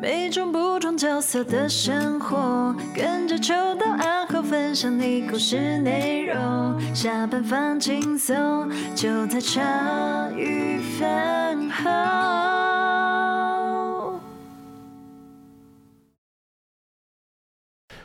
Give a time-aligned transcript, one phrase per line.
[0.00, 6.80] 每种不同角色的生活，跟着秋到暗号分享你故事内容。
[6.94, 11.90] 下班放轻松，就在茶余饭后。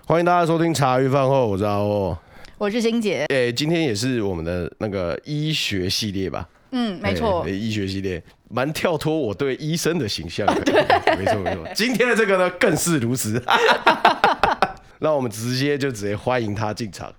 [0.08, 2.18] 欢迎大家收听茶余饭后，我是阿欧，
[2.58, 3.28] 我是欣姐。
[3.30, 6.50] 诶，今天也是我们的那个医学系列吧？
[6.74, 8.22] 嗯，没错，医学系列。
[8.50, 10.74] 蛮跳脱我对医生的形象的，对，
[11.18, 11.68] 没错没错。
[11.74, 13.42] 今天的这个呢，更是如此。
[15.00, 17.12] 那我们直接就直接欢迎他进场。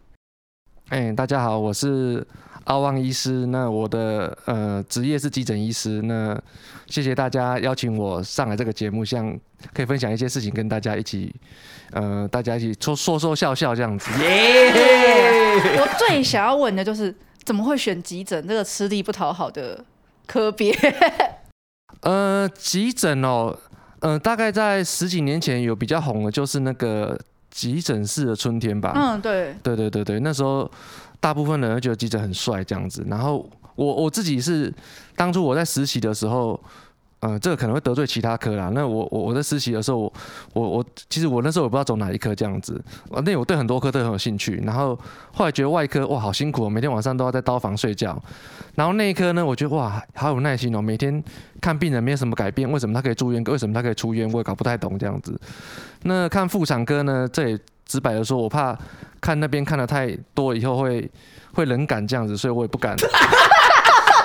[0.91, 2.25] 哎，大家好，我是
[2.65, 3.47] 阿旺医师。
[3.47, 6.01] 那我的呃职业是急诊医师。
[6.03, 6.41] 那
[6.87, 9.37] 谢谢大家邀请我上来这个节目，像
[9.73, 11.35] 可以分享一些事情，跟大家一起
[11.93, 14.11] 呃大家一起说说说笑笑这样子。
[14.23, 15.81] 耶、yeah!
[15.81, 17.15] 我最想要问的就是，
[17.45, 19.85] 怎么会选急诊这个吃力不讨好的？
[20.27, 20.75] 科别，
[22.01, 23.55] 呃，急诊哦，
[24.01, 27.19] 呃，大概在十几年前有比较红的，就是那个
[27.51, 28.93] 急诊室的春天吧。
[28.95, 30.71] 嗯，对，对对对对，那时候
[31.21, 33.05] 大部分人都觉得急诊很帅这样子。
[33.09, 34.73] 然后我我自己是
[35.15, 36.59] 当初我在实习的时候。
[37.27, 38.71] 嗯，这个可能会得罪其他科啦。
[38.75, 40.13] 那我我我在实习的时候，我
[40.53, 42.79] 我我其实我那时候我不知道走哪一科这样子。
[43.25, 44.63] 那我对很多科都很有兴趣。
[44.67, 44.99] 然后
[45.33, 48.23] 后来觉得外科哇好辛苦哦，每天晚上都要在刀房睡觉。
[48.75, 51.23] 然后内科呢，我觉得哇好有耐心哦，每天
[51.63, 53.43] 看病人没有什么改变，为什么他可以住院？
[53.45, 54.31] 为什么他可以出院？
[54.31, 55.41] 我也搞不太懂这样子。
[56.03, 58.77] 那看妇产科呢，这也直白的说，我怕
[59.21, 61.11] 看那边看得太多以后会
[61.55, 62.95] 会冷感这样子，所以我也不敢，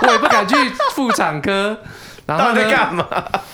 [0.08, 0.56] 我也不敢去
[0.94, 1.78] 妇产科。
[2.26, 2.70] 然后在？
[2.70, 3.06] 干嘛？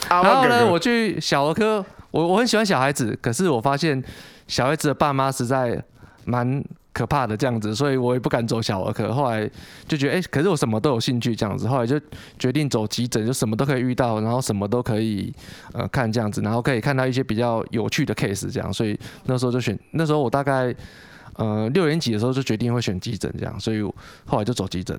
[0.09, 0.65] 然后呢？
[0.65, 4.03] 我去小儿科，我我很喜欢小孩子，可是我发现
[4.47, 5.81] 小孩子的爸妈实在
[6.25, 9.13] 蛮可怕的这样子，所以我也不敢走小儿科。
[9.13, 9.49] 后来
[9.87, 11.97] 就觉得，哎，可是我什么都有兴趣这样子，后来就
[12.37, 15.33] 决定走急诊，就什么都可以遇到，然后什么都可以
[15.71, 20.75] 呃看这样子，然后可以看到一些比较有趣的 case 这样，所以那时候就选，那时候我大概。
[21.35, 23.81] 呃，六年级的时候就决定会选急诊，这样，所以
[24.25, 24.97] 后来就走急诊。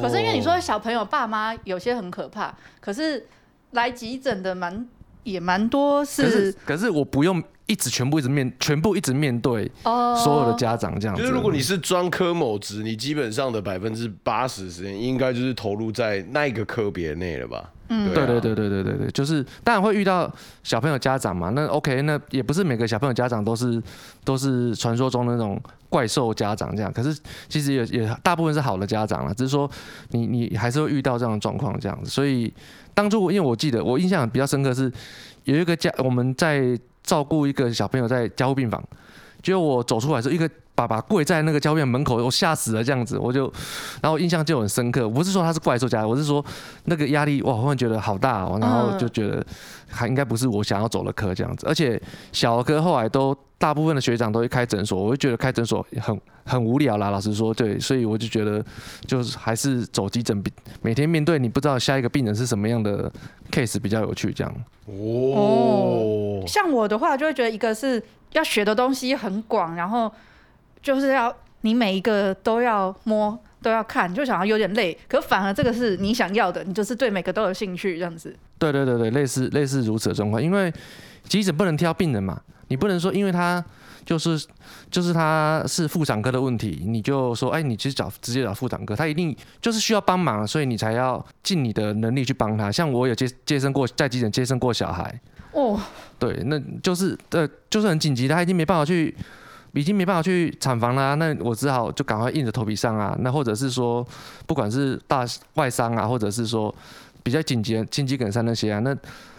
[0.00, 3.26] 可是因为你说小朋友爸妈有些很可怕，可是
[3.72, 4.88] 来急诊的蛮
[5.24, 6.22] 也蛮多是。
[6.22, 11.22] 可是可是我不用一直全部一直面全部一直面对所有的家长这样子。
[11.22, 17.70] 就是如果你是专科某职，你基本上的百分之八十时间应该就是投入在那一个科别内了吧？
[17.90, 20.30] 嗯，对对对对对对对，就是当然会遇到
[20.62, 23.82] 小朋友家长嘛，那 OK，那也不是每个小朋友家长都是
[24.24, 25.58] 都是传说中的那种
[25.88, 27.18] 怪兽家长这样，可是
[27.48, 29.70] 其实也也大部分是好的家长了，只是说
[30.10, 32.52] 你你还是会遇到这样的状况这样子，所以
[32.92, 34.92] 当初因为我记得我印象比较深刻是
[35.44, 36.78] 有一个家我们在
[37.08, 38.86] 照顾一个小朋友在加护病房，
[39.42, 40.48] 结果我走出来是一个。
[40.78, 43.52] 爸爸跪在那个教院门口，我吓死了，这样子，我就，
[44.00, 45.08] 然后印象就很深刻。
[45.08, 46.44] 不是说他是怪兽家，我是说
[46.84, 49.44] 那个压力，哇，我忽然觉得好大哦，然后就觉得
[49.88, 51.66] 还应该不是我想要走的科这样子。
[51.66, 52.00] 而且
[52.30, 57.10] 小儿科后来都大部分的学长都会开诊所，我就觉得开诊所很很无聊啦。
[57.10, 58.64] 老实说，对，所以我就觉得
[59.04, 60.40] 就是还是走急诊，
[60.80, 63.12] 每天面对你不知道下一个病人是什么样的
[63.50, 64.54] case 比较有趣，这样。
[64.86, 68.00] 哦，像我的话就会觉得一个是
[68.30, 70.08] 要学的东西很广，然后。
[70.82, 78.34] 就是要你每一个都要摸都要看，就想要有点累，可反而这个是你想要的，你就是对每个都有兴趣这样子。
[78.58, 80.72] 对对对对，类似类似如此的状况，因为
[81.24, 83.64] 急诊不能挑病人嘛，你不能说因为他
[84.06, 84.46] 就是
[84.90, 92.70] 就是他是妇产科的问题，你就说哎，你去找直接找妇产科，他一定就是需要帮忙，所以你才要尽你的能力去帮他。
[92.70, 95.20] 像我有接接生过在急诊接生过小孩
[95.52, 95.80] 哦，
[96.18, 99.12] 对，那就是呃就是很紧急的，他已经没办法去。
[99.72, 103.16] 已经没办法去产房啦，那我只好就赶快硬着头皮上啊。
[103.20, 104.06] 那或者是说，
[104.46, 105.24] 不管是大
[105.54, 106.74] 外伤啊，或者是说
[107.22, 108.96] 比较紧急的心肌梗塞那些啊，那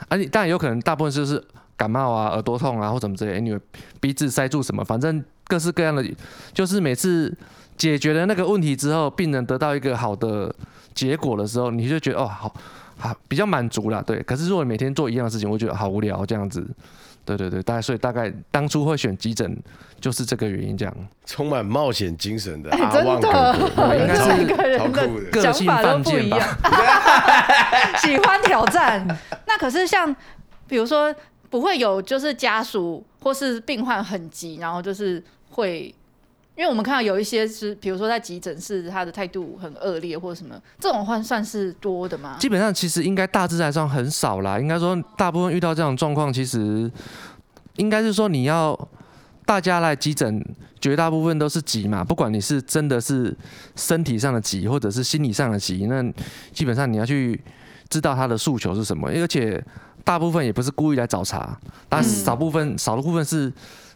[0.07, 1.43] 而且当然有可能大部分就是
[1.75, 3.59] 感冒啊、耳朵痛啊或怎么之类，因为
[3.99, 6.05] 鼻子塞住什么，反正各式各样的，
[6.53, 7.35] 就是每次
[7.77, 10.53] 解决了那个问题之后，病人得到一个好的
[10.93, 12.53] 结果的时候，你就觉得哦，好，
[12.97, 14.21] 好比较满足了，对。
[14.23, 16.65] 可是如果你每天做一样的事情，我觉得好无聊这样子。
[17.37, 19.57] 对对对，大概所以大概当初会选急诊，
[19.99, 20.95] 就是这个原因，这样
[21.25, 23.29] 充满冒险精神的、欸、阿旺哥
[23.75, 26.39] 哥，应该是超酷的，想法都不一样，
[28.01, 29.07] 喜欢挑战。
[29.45, 30.15] 那可是像
[30.67, 31.13] 比如说，
[31.49, 35.93] 不会有就是家属或是病患很急，然后就是会。
[36.59, 42.35] 因为我们看到有一些是，比如说在急诊室，他的态度很恶劣或者什么，这种话算是多的吗？
[42.37, 44.59] 基本上其实应该大致来说很少啦。
[44.59, 46.91] 应该说大部分遇到这种状况，其实
[47.77, 48.77] 应该是说你要
[49.45, 50.45] 大家来急诊，
[50.81, 52.03] 绝大部分都是急嘛。
[52.03, 53.33] 不管你是真的是
[53.77, 56.03] 身体上的急，或者是心理上的急，那
[56.51, 57.41] 基本上你要去
[57.87, 59.07] 知道他的诉求是什么。
[59.07, 59.63] 而且
[60.03, 61.57] 大部分也不是故意来找茬，
[61.87, 63.49] 但少部分、嗯、少的部分是。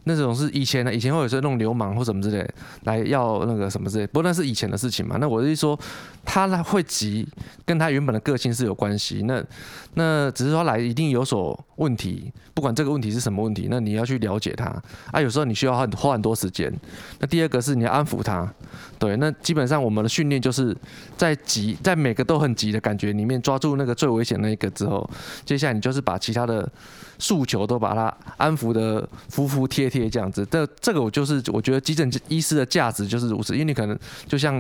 [0.06, 2.46] 那种是以前的，以前会有些那种流氓或什么之类
[2.84, 5.18] 来要那个什么之类，不过那是以前的事情嘛。
[5.20, 5.80] 那我是说，
[6.26, 7.28] 他会急，
[7.66, 9.24] 跟他原本的个性是有关系。
[9.24, 9.44] 那
[9.94, 14.66] 那只是说来一定有所问题，不管这个问题是什么问题，那你要去了解他
[15.12, 15.22] 啊。
[15.22, 16.72] 有时候你需要花花很多时间。
[17.20, 18.52] 那第二个是你要安抚他，
[19.00, 19.16] 对。
[19.18, 20.76] 那基本上我们的训练就是
[21.16, 25.10] 在急，在每个都很急的感觉里面抓住那个最危险那一个之后，
[25.46, 26.70] 接下来你就是把其他的。
[27.20, 33.98] 诉求都把它安抚的服服帖帖这样子，这这个我就是我觉得急诊医师的价值就是如此，因为你可能
[34.28, 34.56] 就像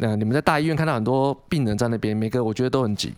[0.00, 3.14] 呃你们在大医院看到很多病人在那边，每个我觉得都很急，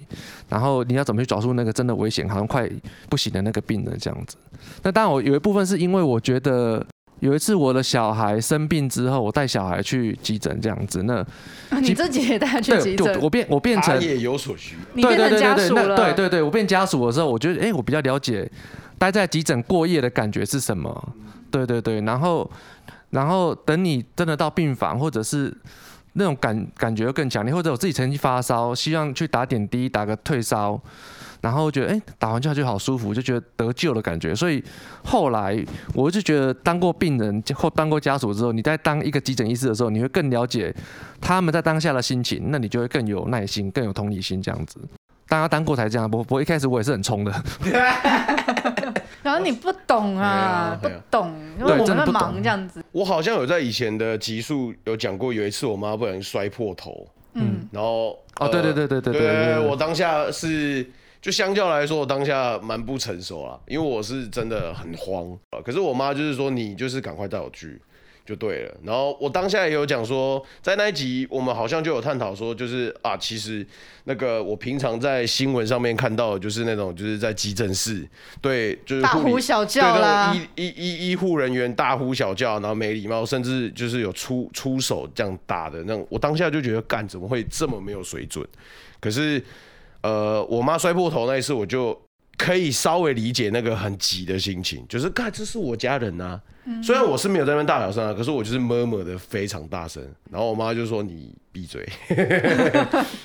[0.48, 2.70] 然后你要怎么去找出那个真的危险好像快
[3.08, 4.36] 不行的那个病人这样子。
[4.82, 6.84] 那当然我有一部分是因为我觉得。
[7.20, 11.02] 有一次我的小孩生病之后，我带小孩去急诊这样子。
[11.04, 11.24] 那
[11.80, 13.18] 你自己也带他去急诊？
[13.22, 14.76] 我变我变成也有所需。
[14.92, 15.96] 你变成家属了。
[15.96, 18.50] 对对对，我变家属的时候，我觉得哎、欸，我比较了解
[18.98, 21.14] 待在急诊过夜的感觉是什么。
[21.54, 22.50] 对对对，然后
[23.10, 25.56] 然后等你真的到病房，或者是
[26.14, 30.80] 那种感感觉更强烈，或者我自己曾经发烧，希望去打点滴，打个退烧。
[31.40, 34.34] 然后觉得哎，打完之后就好舒服，就觉得得救的感觉。
[34.34, 34.64] 所以
[35.04, 35.62] 后来
[35.92, 40.74] 我就觉得，当过病人或当过家属之后，你在当一个急诊医师的时候，你会更了解
[41.20, 44.80] 他们在当下的心情，那你就会更有耐心、更有同理心这样子。
[45.28, 47.32] 当他当过才这样，不不，一开始我也是很冲的。
[49.22, 52.84] 然后你不懂啊，不懂，因为我们在忙这样子。
[52.92, 60.86] 我好像有在以前的集数有讲过，有一次我妈不小心摔破头，嗯，然后啊，对对对对对对，对，我当下是。
[61.24, 65.58] 就相较来说，我当下蛮不成熟啊，因为我是真的很慌啊。
[65.64, 67.80] 可是我妈就是说，你就是赶快带我去
[68.24, 68.74] 就对了。
[68.82, 73.66] 然后我当下也有讲说，在那一集我们好像就有探讨说，就是啊，其实
[74.04, 78.06] 那个我平常在新闻上面看到的，就是那种就是在急诊室，
[78.40, 86.06] 对，就是大呼小叫啦，医医医医护人员大呼小叫，然后没礼貌，甚至就是有出出手这样打的那种。
[86.08, 88.46] 我当下就觉得，干怎么会这么没有水准？
[89.00, 89.42] 可是。
[90.04, 91.98] 呃，我妈摔破头那一次，我就
[92.36, 96.40] 可以稍微理解那个很急的心情，就是，看这是我家人呐。
[96.82, 100.02] 虽然我是没有在那边大小声啊，可是我就是 murmur 的非常大声。
[100.30, 101.86] 然后我妈就说：“你闭嘴。”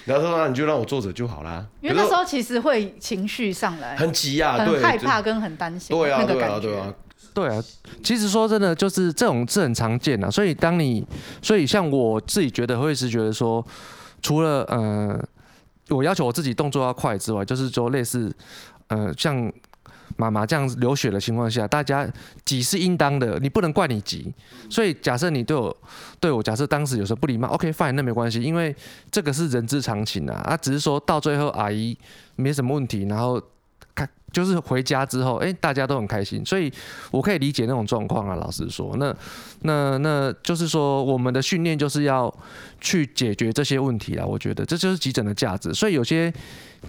[0.04, 6.94] 然后她说：“那你就让我坐着就好啦。”因为那时候其实会情绪上来，很急啊，很害怕跟很担心，对啊，对啊，对啊，
[7.34, 7.64] 对啊。
[8.04, 10.30] 其实说真的，就是这种是很常见的。
[10.30, 11.08] 所以当你，
[11.42, 13.66] 所以像我自己觉得会是觉得说，
[14.22, 15.18] 除了呃。
[15.92, 18.32] 我要求我自己动作要快之外，就是说类似，
[18.90, 19.52] 呃，像
[20.18, 22.08] 妈妈这样子流血的情况下，大家
[22.46, 24.32] 急是应当的，你不能怪你急。
[24.70, 25.76] 所以假设你对我
[26.20, 28.76] 对我假设当时有时候不礼貌，OK fine，那没关系，因为
[29.10, 30.36] 这个是人之常情啊。
[30.44, 31.98] 啊，只是说到最后阿姨
[32.36, 33.42] 没什么问题，然后。
[34.32, 36.72] 就是回家之后，哎、大家都很开心，所以
[37.10, 38.36] 我可以理解那种状况啊。
[38.36, 39.14] 老实说，那
[39.62, 42.32] 那那就是说，我们的训练就是要
[42.80, 44.24] 去解决这些问题啊。
[44.24, 45.74] 我觉得这就是急诊的价值。
[45.74, 46.32] 所以有些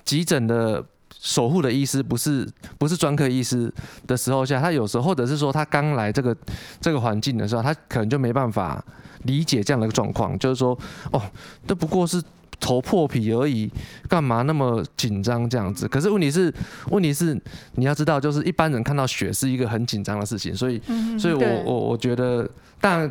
[0.04, 0.84] 急诊的
[1.20, 3.72] 守护的医师不是不是专科医师
[4.06, 6.36] 的时候下，他有时候或者是说他刚来这个
[6.80, 8.82] 这个环境的时候，他可能就没办法
[9.24, 10.38] 理解这样的状况。
[10.38, 10.76] 就是说，
[11.12, 11.22] 哦，
[11.66, 12.22] 这不过是。
[12.62, 13.72] 头破皮而已，
[14.06, 15.88] 干嘛那么紧张这样子？
[15.88, 16.52] 可是问题是，
[16.90, 17.34] 问题是
[17.76, 20.78] 你要知道，就是一般人看到血是一个很紧张的事情，所以，
[21.18, 22.46] 所以我我我觉得，
[22.78, 23.10] 但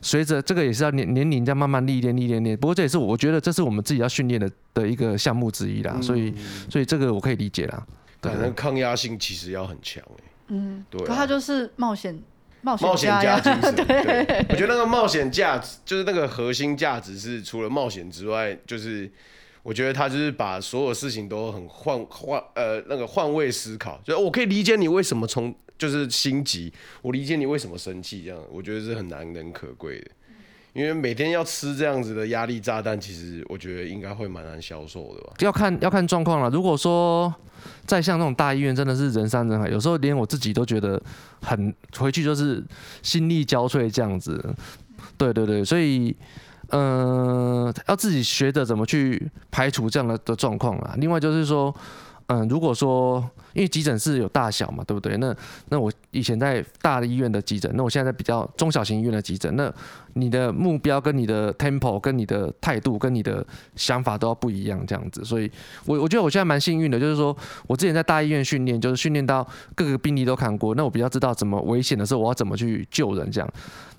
[0.00, 2.56] 随着这个也是要年年龄在慢慢历练历练练。
[2.56, 6.34] 不过这也是我觉得这是我们自己要训练的的一个项目之一啦，所以
[6.70, 7.86] 所以这个我可以理解啦。
[8.20, 10.24] 可能抗压性其实要很强哎、欸。
[10.48, 12.20] 嗯，对、啊，可他就是冒险。
[12.60, 19.08] 冒险家精神， 对，我觉得那个冒险价值就是那个核心价值是除了冒险之外，就是
[19.62, 30.10] 我觉得他就是把所有事情都很换换呃那个换位思考，就是我可以理解你为什么从就是心急，我理解你为什么生气，这样我觉得是很难能可贵的。
[30.74, 35.32] 因为每天要吃这样子的压力炸弹，其实我觉得应该会蛮难消受的吧。
[35.38, 36.50] 要看要看状况了。
[36.50, 37.34] 如果说
[37.86, 41.00] 在像那种大医院，真的是人山人海，有时候连我自己都觉得
[41.42, 42.62] 很回去就是
[43.02, 44.54] 心力交瘁这样子。
[45.16, 46.14] 对对对，所以
[46.70, 50.94] 嗯、呃，要自己学着怎么去排除这样的的状况啊。
[50.98, 51.74] 另外就是说。
[52.30, 53.18] 嗯，如果说
[53.54, 55.16] 因为急诊室有大小嘛，对不对？
[55.16, 55.34] 那
[55.70, 59.72] 那我以前在大的医院的急诊，那我现在在比较中小型医院的急诊，那
[60.12, 63.42] 你的目标跟你的 tempo 跟你的态度跟你的
[63.76, 65.24] 想法都要不一样，这样子。
[65.24, 65.50] 所以
[65.86, 67.34] 我我觉得我现在蛮幸运的，就是说
[67.66, 73.50] 我之前在大医院训练，就是训练到各个病例都看过，那我比较知道怎么危险的时候我要怎么去救人这样。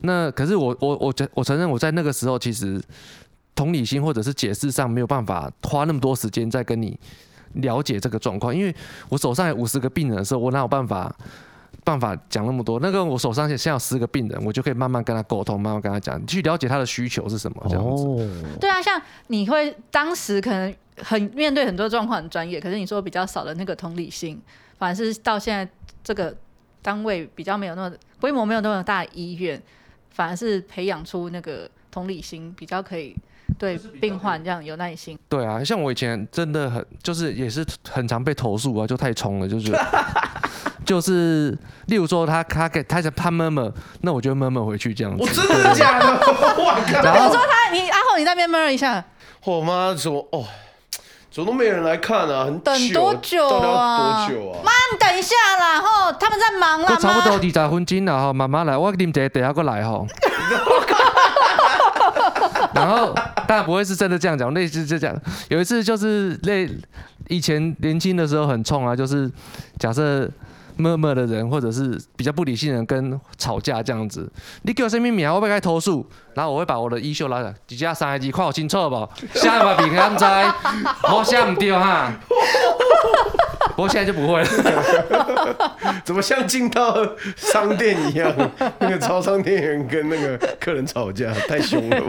[0.02, 2.80] 那可是我我我觉我承认我在那个时候其实
[3.56, 6.96] 同理心或者是解释上没有办法花那么多时间在跟你。
[7.54, 8.74] 了解这个状况，因为
[9.10, 11.14] 我手上有五十个病人的时候，我哪有办法
[11.84, 12.80] 办法讲那么多？
[12.80, 18.04] 那个我手上现在有十个病人，我就可以慢慢跟他沟通，慢慢跟他讲，去了解他的需求是什么这样子。
[18.04, 18.30] 哦，
[18.60, 24.40] 对啊，像你会当时可能很面对很多状况很专业，可是你说比较少的那个同理心，
[24.78, 25.68] 反而是到现在
[26.04, 26.36] 这个
[26.82, 29.62] 单位比较没有那么规模没有那么大的医院，
[30.12, 33.16] 反而是培养出那个同理心，比较可以。
[33.60, 35.20] 对病患这样有耐心。
[35.28, 39.72] 对啊，像我以前真的很，就是也是很常被投诉啊，就太冲了，就是
[40.86, 41.56] 就是，
[41.88, 45.22] 例如说他他给他想他闷闷，那我就闷闷回去这样子。
[45.22, 46.08] 我真的假的？
[46.18, 47.02] 我靠！
[47.04, 49.04] 然后说他你阿后你那边闷了一下，
[49.44, 50.46] 我妈怎么哦？
[51.32, 52.46] 怎么都没人来看啊？
[52.46, 54.26] 很等多久啊？
[54.28, 54.64] 多久啊？
[54.66, 56.96] 妈，你等一下啦，吼，他们在忙啦。
[56.96, 60.04] 差不多二十分钟了哈，慢慢来，我啉一下，等下过来哈。
[62.74, 63.14] 然后
[63.48, 65.22] 但不会是真的这样讲，类似就这样。
[65.50, 66.70] 有一次就是类
[67.28, 69.30] 以前年轻的时候很冲啊，就是
[69.80, 70.30] 假设
[70.80, 74.32] 默默的人或者是比较不理性的人跟吵架这样子，
[74.62, 79.10] 你给我什么名，我要该投诉，然后我会把我的衣袖拉下，几加三 G，看我清楚不？
[79.34, 80.50] 下把笔刚在，
[81.14, 82.14] 我想不掉哈。
[83.76, 85.72] 不过现在就不会了，
[86.04, 86.98] 怎么像进到
[87.36, 88.34] 商店一样？
[88.80, 92.00] 那个超商店员跟那个客人吵架，太凶了？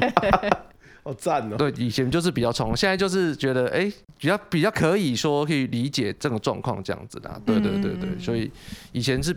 [1.02, 1.57] 好赞哦！
[1.57, 7.42] 对，以前就是比较冲，现在就是觉得哎、欸，比较比较可以说可以理解这种状况这样子的。
[7.45, 8.50] 对对对对，所以
[8.92, 9.35] 以前是，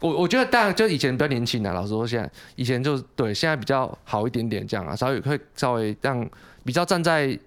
[0.00, 6.28] 我我觉得当然就以前比较年轻的，老实说现在以前就对，现在比较好一点点这样啊，稍微会稍微让
[6.64, 7.38] 比较站在。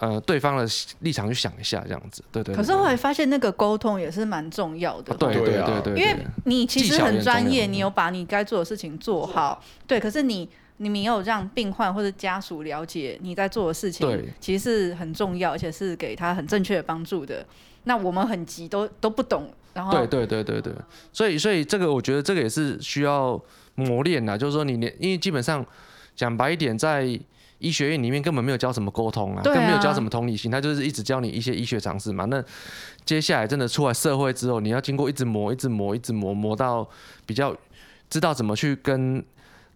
[0.00, 0.64] 呃，对方的
[1.00, 2.54] 立场去想一下，这样子，对对，對。
[2.54, 5.12] 可是后来发现那个沟通也是蛮重要的。
[5.16, 6.00] 对对对对，对。
[6.00, 9.60] 因为你其实很专业，你有把你该做的事情做好。
[9.88, 9.98] 对。
[9.98, 17.46] 可是你你没有让病患或者家属了解你在做的事情，其实是很重要，而且是给他很正确的帮助的。
[17.84, 19.52] 那我们很急，都都不懂。
[19.74, 19.92] 然后。
[19.92, 20.72] 对对对对对。
[21.12, 23.40] 所以所以这个我觉得这个也是需要
[23.74, 25.64] 磨练的，就是说你连因为基本上
[26.16, 27.18] 讲白一点在。
[27.60, 32.24] 医学院里面根本没有教什么沟通啊，更没有教什么同理心，他就是一直教你一些医学常识嘛。
[32.26, 32.40] 那
[33.04, 36.88] 接下来真的出来社会之后，你要经过一直磨、一直磨、一直磨，磨到
[37.26, 37.52] 比较
[38.08, 39.20] 知道怎么去跟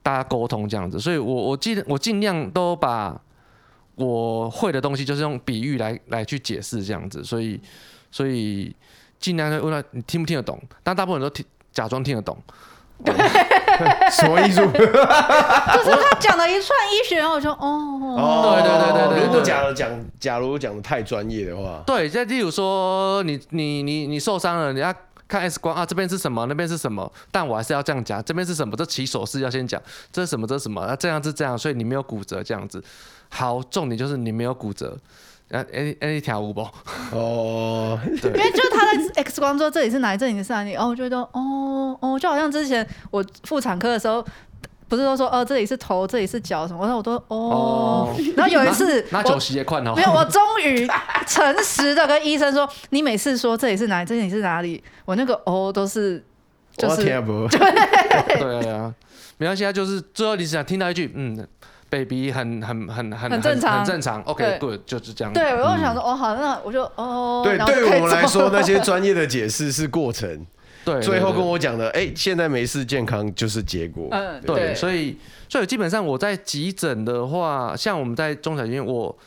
[0.02, 0.98] 大家沟通这样子。
[0.98, 3.18] 所以我我尽我尽量都把
[3.94, 7.22] 我会的东西，就是用比喻来来去解释这样子。
[7.22, 7.60] 所以
[8.10, 8.74] 所以
[9.18, 12.36] 尽量问他你听不听得懂，但大部分人都听假装听得懂。
[13.04, 13.12] 对，
[14.12, 14.60] 什么意思？
[14.60, 17.58] 就是他讲了一串医学，然后我就哦，
[18.16, 19.26] 哦，对对对对对。
[19.26, 19.90] 如果假如讲，
[20.20, 24.94] 假如讲的太专业的话，对，再例如说你你你你受伤了，你要
[25.32, 29.80] 看 X 光啊，这边是什么，那边是什么，但我还是要这样讲，这边是什么，这起手式要先讲，
[30.12, 32.84] 这是什么，这是什么，那这样是这样，所以你没有骨折这样子。
[33.30, 34.94] 好，重点就是你没有骨折。
[35.50, 36.60] 啊，any any，条五不？
[37.12, 44.24] 哦，对，因为就是他在 X 光说这里是哪里，这里是哪里，哦，我觉得哦哦，就好像之前我妇产科的时候，
[44.92, 50.86] 不是都说哦这里是头，这里是脚什么，我说我都哦，哦， 然后有一次拿酒席也快哦，没有，我终于
[51.26, 56.22] 诚实的跟医生说，你每次说这里是哪里，这里是哪里，我那个哦都是
[56.76, 57.08] 就是 对
[58.38, 58.94] 对啊，
[59.38, 61.46] 没关系啊，就是最后你只想听到一句嗯。
[61.92, 64.22] baby 很很很很很正常，很正常。
[64.22, 65.30] OK，good，就是这样。
[65.34, 67.42] 对，我就想说，哦，好，那我就哦。
[67.44, 70.46] 对，对于我们来说，那些专业的解释是过程。
[70.84, 74.08] 对，最后跟我讲的，哎，现在没事，健康就是结果。
[74.10, 74.74] 嗯，对。
[74.74, 75.16] 所以，
[75.48, 79.18] 所以基本上我在急诊的话，像我们在中小医院，我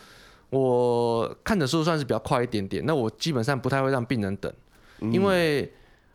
[0.49, 2.83] 我看的速度算是比较快一点点。
[2.85, 4.51] 那我基本上不太会让病人等，
[4.99, 5.71] 因为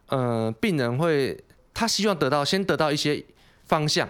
[0.08, 1.38] 呃，病人会
[1.72, 3.24] 他希望得到先得到一些
[3.64, 4.08] 方向。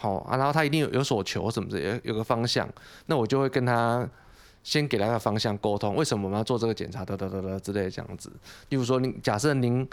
[0.00, 2.68] 好啊，然后他一定有有所求什么的，有有个方向，
[3.06, 4.08] 那我就会跟他
[4.62, 8.30] 先给他个方向沟通，为什么我们要做这个检查，得得得得之类的这样子。
[8.68, 9.84] 例如说，您假设您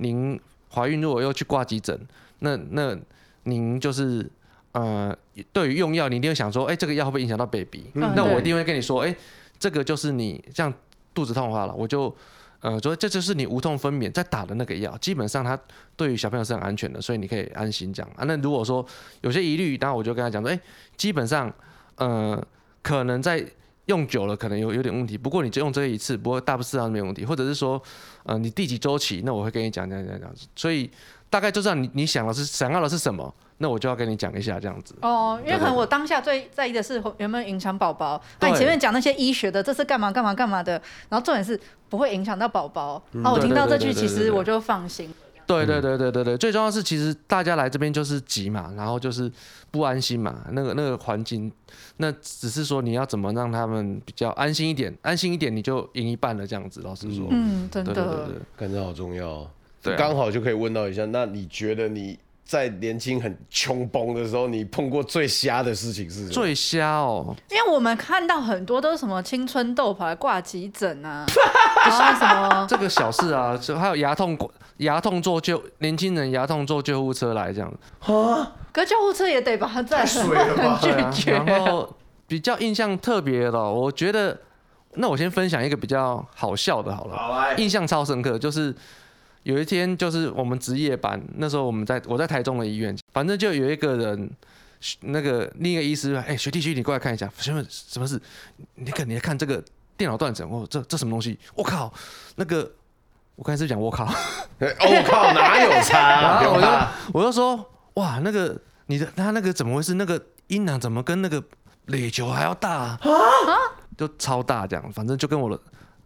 [0.00, 0.40] 您
[0.72, 1.98] 怀孕如果又去挂急诊，
[2.40, 2.96] 那那
[3.44, 4.28] 您就是
[4.72, 5.16] 呃，
[5.52, 7.84] 对于用药，你一定会想说，哎，这个药会不会影响到 baby？
[7.94, 9.14] 嗯，那我一定会跟你说，哎，
[9.58, 10.72] 这个就是你像
[11.14, 12.14] 肚子痛的话了，我就。
[12.62, 15.58] 呃，所以这就是你无痛分娩在打的那个药，基本上它
[15.96, 18.24] 对于小朋友是很安全的，所以你可以安心讲啊。
[18.24, 18.84] 那如果说
[19.22, 20.60] 有些疑虑，当然我就跟他讲说，哎，
[20.94, 21.50] 基本上，
[21.94, 22.38] 呃，
[22.82, 23.42] 可能在
[23.90, 27.82] 用久了可能有有点问题，不过你就用这一次，不过大部分上没有问题，或者是说，
[28.22, 30.88] 呃，你第几周期，那我会跟你讲讲讲这样子，所以
[31.28, 33.34] 大概就知道你你想的是想要的是什么。
[33.62, 38.18] 那我就要跟你讲一下这样子哦，因为可能我当下最在意的是有没有影响宝宝。
[38.40, 40.80] 那你前面讲那些医学的，这是干嘛干嘛干嘛的，
[41.10, 42.94] 然后重点是不会影响到宝宝。
[43.22, 45.12] 啊，我听到这句，其实我就放心。
[45.56, 49.30] 对对对对对对，最重要是其实大家来这边就是急嘛，然后就是
[49.70, 51.50] 不安心嘛，那个那个环境，
[51.96, 56.80] 那只是说你要怎么让他们比较安心一点，安心一点你就赢一半了这样子。
[56.82, 59.50] 老实说，嗯，真的，对对对对，感觉好重要哦。
[59.82, 62.18] 对啊刚好就可以问到一下，那你觉得你
[62.50, 66.30] 在年轻很穷崩的时候，你碰过最瞎的事情是什么？
[66.32, 71.24] 最瞎哦，因为我们看到很多都是什么青春痘跑来挂急诊啊，
[71.86, 74.36] 然后什么这个小事啊，就还有牙痛，
[74.78, 77.70] 牙痛坐救年轻人牙痛坐救护车来这样。
[77.70, 80.74] 子，啊，可救护车也得把它载，水了吧。
[80.74, 81.30] 很拒绝。
[81.30, 81.88] 然后
[82.26, 84.36] 比较印象特别的哦，我觉得，
[84.94, 88.74] 那我先分享一个比较好笑的，好了，好来，印象超深刻，就是
[89.42, 94.30] 有一天，就是我们值夜班，那时候我们在我在台中的医院，反正就有一个人，
[95.00, 98.20] 那个另一个医师，哎、欸，学弟学弟，你过来看一下，请问什么事？
[98.74, 99.62] 你看，你来看这个
[99.96, 101.38] 电脑断层，哦，这这什么东西？
[101.54, 101.92] 我靠，
[102.36, 102.70] 那个
[103.36, 106.42] 我刚才是讲我靠，我、 哦、靠，哪有差、啊？
[106.42, 106.68] 然后我就
[107.18, 109.94] 我就说，哇，那个你的他那个怎么回事？
[109.94, 111.42] 那个阴囊怎么跟那个
[111.86, 113.00] 垒球还要大啊？
[113.96, 115.58] 就超大这样，反正就跟我的，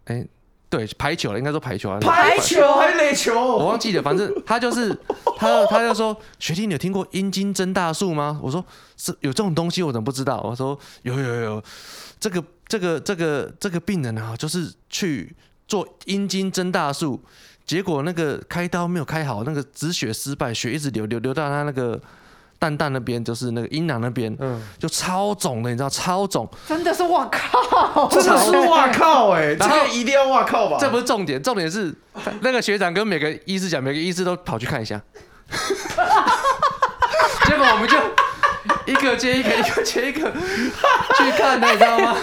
[0.05, 0.27] 哎、欸。
[0.75, 1.99] 对排球了，应该说排球啊。
[1.99, 3.33] 排球还垒球？
[3.33, 4.89] 我忘记了，反正他就是
[5.37, 8.39] 他，他就说学弟，你有听过阴茎增大术吗？
[8.43, 8.63] 我说
[8.97, 10.41] 是有这种东西，我怎么不知道？
[10.41, 11.63] 我说有有有有，
[12.19, 15.35] 这个这个这个这个病人啊，就是去
[15.67, 17.19] 做阴茎增大术，
[17.65, 22.01] 结果那个开刀没有开好，那个止血失败，血一直流流流到他那个。
[22.65, 30.77] 蛋蛋那边就是那个阴囊那边，嗯，就超肿的，你知道超肿，真的是哇靠，真的是哇靠哎、欸，然后这个一定要哇靠吧？
[30.79, 31.93] 这不是重点，重点是
[32.41, 34.99] 那个学长跟每个医师讲，每个医师都跑去看一下，
[37.45, 37.95] 结果我们就
[38.91, 42.17] 一个接一个，一个接一个去看的，你知道吗？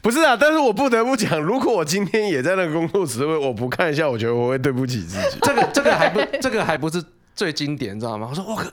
[0.00, 5.38] 不是啊，但是我不得不讲，如果我今天也在那个工作职位，我不看一下，我觉得我会对不起自己。
[5.42, 7.02] 这个这个还不这个还不是
[7.34, 8.28] 最经典，你知道吗？
[8.30, 8.64] 我说我靠。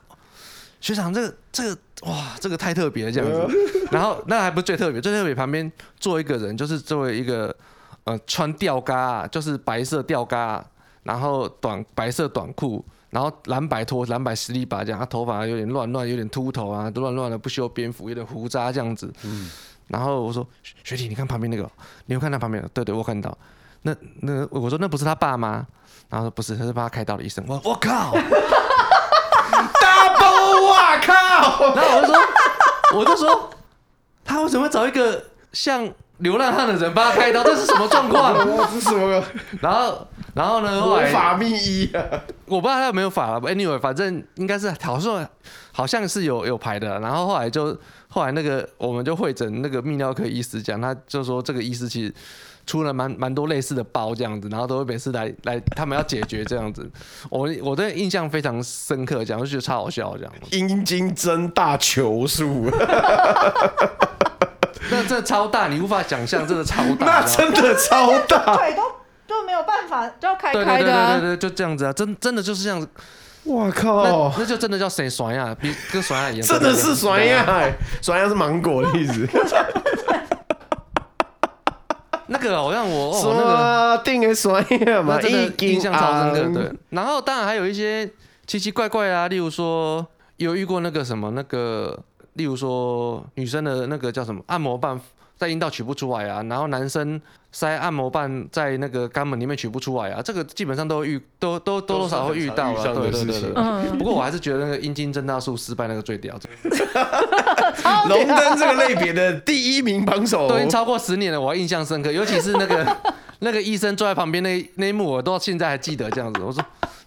[0.85, 3.57] 学长，这个这个哇，这个太特别了，这样子。
[3.89, 7.55] 然后那还不是最特别，最特别旁边坐一个人，就是作为一个
[8.03, 10.63] 呃穿吊嘎，就是白色吊嘎，
[11.01, 19.11] 然后短白色短裤，然后蓝白拖，蓝白实力把这样，他头发有点乱乱，有点秃头啊，都乱乱的，不修边幅，有点胡渣这样子。
[19.23, 19.49] 嗯。
[19.87, 20.47] 然后我说
[20.83, 21.67] 学弟，你看旁边那个，
[22.05, 22.63] 你有看到旁边？
[22.75, 23.35] 对对，我看到。
[23.81, 25.65] 那那我说那不是他爸吗？
[26.09, 27.43] 然后说不是，他是帮他开刀的医生。
[27.47, 28.13] 我我靠！
[31.75, 32.17] 然后我就说，
[32.97, 33.49] 我就说，
[34.23, 37.43] 他为什么会找一个像流浪汉的人帮他开刀？
[37.43, 38.33] 这是什么状况？
[38.71, 39.23] 这是什么？
[39.61, 40.81] 然后，然后呢？
[40.81, 42.03] 魔法秘医啊！
[42.45, 43.41] 我不知道他有没有法了。
[43.41, 45.27] Anyway，反正应该是好像
[45.71, 46.99] 好像是有有排的。
[46.99, 47.77] 然后后来就
[48.07, 52.13] 后来那个我们就会诊那个泌尿科医师讲，他就说这个医师其实。
[52.65, 56.89] 出了蛮蛮多类似的包这样子，然后都会每次来来，他们要解决这样子。
[57.29, 60.33] 我我对印象非常深刻，这样就觉得超好笑这样。
[60.51, 62.69] 阴茎增大球数，
[64.89, 67.05] 那这超大，你无法想象，真的超大。
[67.21, 68.81] 那真的超大，腿都
[69.27, 71.13] 都没有办法，就要开开的、啊。
[71.13, 72.89] 对对对对对，就这样子啊，真真的就是这样子。
[73.43, 75.55] 我靠那，那就真的叫谁甩呀？
[75.61, 76.47] 比跟甩呀一样。
[76.47, 77.45] 真的是甩呀，
[78.01, 79.23] 甩呀是芒果的意思。
[82.27, 86.59] 那个好像我说那个定个酸呀嘛，真的印象超深刻。
[86.59, 88.09] 对，然后当然还有一些
[88.47, 90.05] 奇奇怪怪啊，例如说
[90.37, 91.97] 有遇过那个什么那个，
[92.33, 94.99] 例如说女生的那个叫什么按摩棒
[95.37, 97.21] 在阴道取不出来啊，然后男生
[97.57, 102.83] 塞按摩棒在那个肛门里面取不出来啊，这个基本上都遇都都多多少少会遇到啊。
[102.83, 103.97] 对对对对。
[103.97, 106.37] 不过我还是觉得那个阴茎增大术失败那个最屌。
[108.09, 112.11] 龙灯这个类别的第一名榜首，都已经超过十年了，我还印象深刻。
[112.11, 112.97] 尤其是那个
[113.39, 116.41] 那个医生坐在旁边那那一幕，我到现在还记得这样子。
[116.41, 116.61] 我说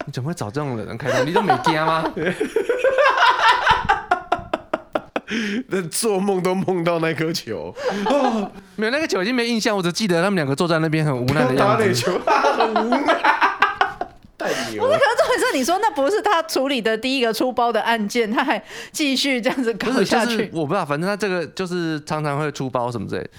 [0.07, 1.23] 你怎么会找这种人开刀？
[1.23, 2.11] 你都没惊吗？
[5.69, 7.73] 那做梦都梦到那颗球，
[8.75, 11.57] 没有那个球已经没印象，我只记得他们两个坐在那边很无奈的样子。
[11.57, 13.21] 打垒球， 很无奈。
[14.37, 14.87] 太牛了！
[14.87, 20.37] 不是，可是重点是你说那不是他处理的第一个出包的案件，他还继续这样子搞下去。
[20.37, 23.29] 就是、我不知道，反正他这个就是常常会出包什么之类。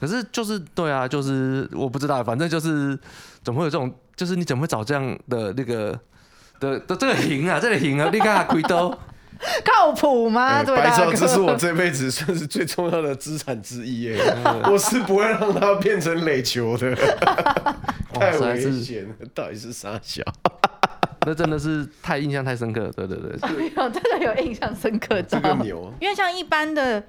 [0.00, 2.98] 可是就是对啊，就是我不知道，反正就是
[3.44, 5.98] 怎么会有这种，就是你怎么会找这样的那个
[6.58, 8.96] 的的这个赢啊，这个赢啊，你看亏都
[9.64, 10.62] 靠谱吗？
[10.64, 14.18] 对、欸，白说这是我这辈子算是最重要的资产之一耶，
[14.70, 16.94] 我是不会让它变成垒球的。
[18.14, 20.22] 太危险了，到底是啥小？
[21.26, 25.92] 那真的是太印象太深刻了，对对对，没有真的有印象深刻，这个牛。
[26.00, 27.02] 因为像一般的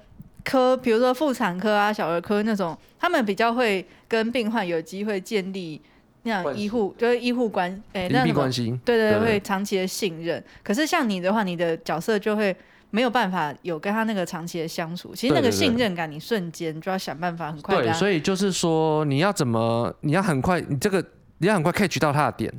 [0.44, 5.80] 科，比如说妇产科啊、小儿科那种，他们比较会跟病患有机会建立
[6.28, 10.42] 那种医护就是医护关哎，那种关系，对对对，会长期的信任。
[10.62, 12.54] 可是像你的话，你的角色就会
[12.90, 15.14] 没有办法有跟他那个长期的相处。
[15.14, 17.82] 其实那个信任感，你瞬间就要想办法很快。
[17.82, 21.04] 对，所以就是说，你要怎么，你要很快，你这个
[21.38, 22.52] 你要很快 catch 到他的点，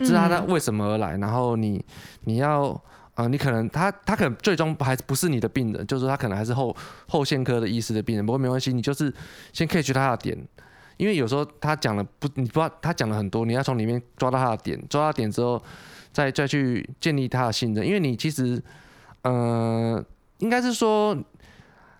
[0.00, 1.84] 知道他为什么而来，然后你
[2.24, 2.82] 你要。
[3.14, 6.74] 啊、呃，你可能他他可能最终还不是你的病人，就是他可能还是后
[7.06, 8.24] 后线科的医师的病人。
[8.24, 9.12] 不过没关系，你就是
[9.52, 10.48] 先 catch 他的点，
[11.02, 15.60] 因为有时候他讲了不，你不知道他讲了很多，你要从里面抓到他的点，抓到点之后，
[16.12, 17.84] 再再去建立他的信任。
[17.84, 18.62] 因为你其实，
[19.22, 20.00] 呃，
[20.38, 21.16] 应该是说，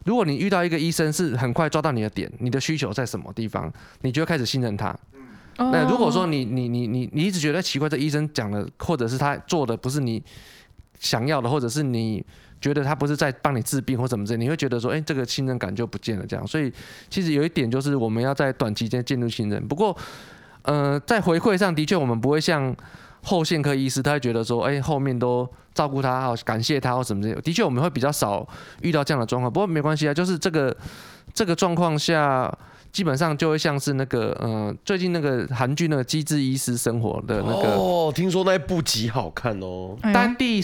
[0.04, 4.96] 如果你遇到一个医生是很快抓到你的点，你的需求在什么地方，你就会开始信任他。
[5.56, 10.22] 那如果说你你你你你一直觉得奇怪，这医生讲的或者是他做的不是你。
[11.00, 12.24] 想要的，或者是你
[12.62, 16.24] 觉得他不是在帮你治病或什么之类，你会觉得说，哎、这个信任感就不见了。
[16.26, 16.72] 这样，所以
[17.10, 19.66] 其实有一点就是我们要在短期间建立信任。
[19.66, 19.94] 不过，
[20.62, 22.74] 呃，在回馈上的确我们不会像
[23.22, 27.40] 后线科医师，他会觉得说，哎、后面都照顾他，好感谢他或什么之类。
[27.42, 28.48] 的确，我们会比较少
[28.80, 29.52] 遇到这样的状况。
[29.52, 30.74] 不过没关系啊，就是这个
[31.34, 32.56] 这个状况下。
[32.92, 39.96] 基本上就会像是那个，呃，最近那个韩剧那个《机智医师生活》的那个哦，听说那一部极好看哦。
[40.02, 40.60] 但第，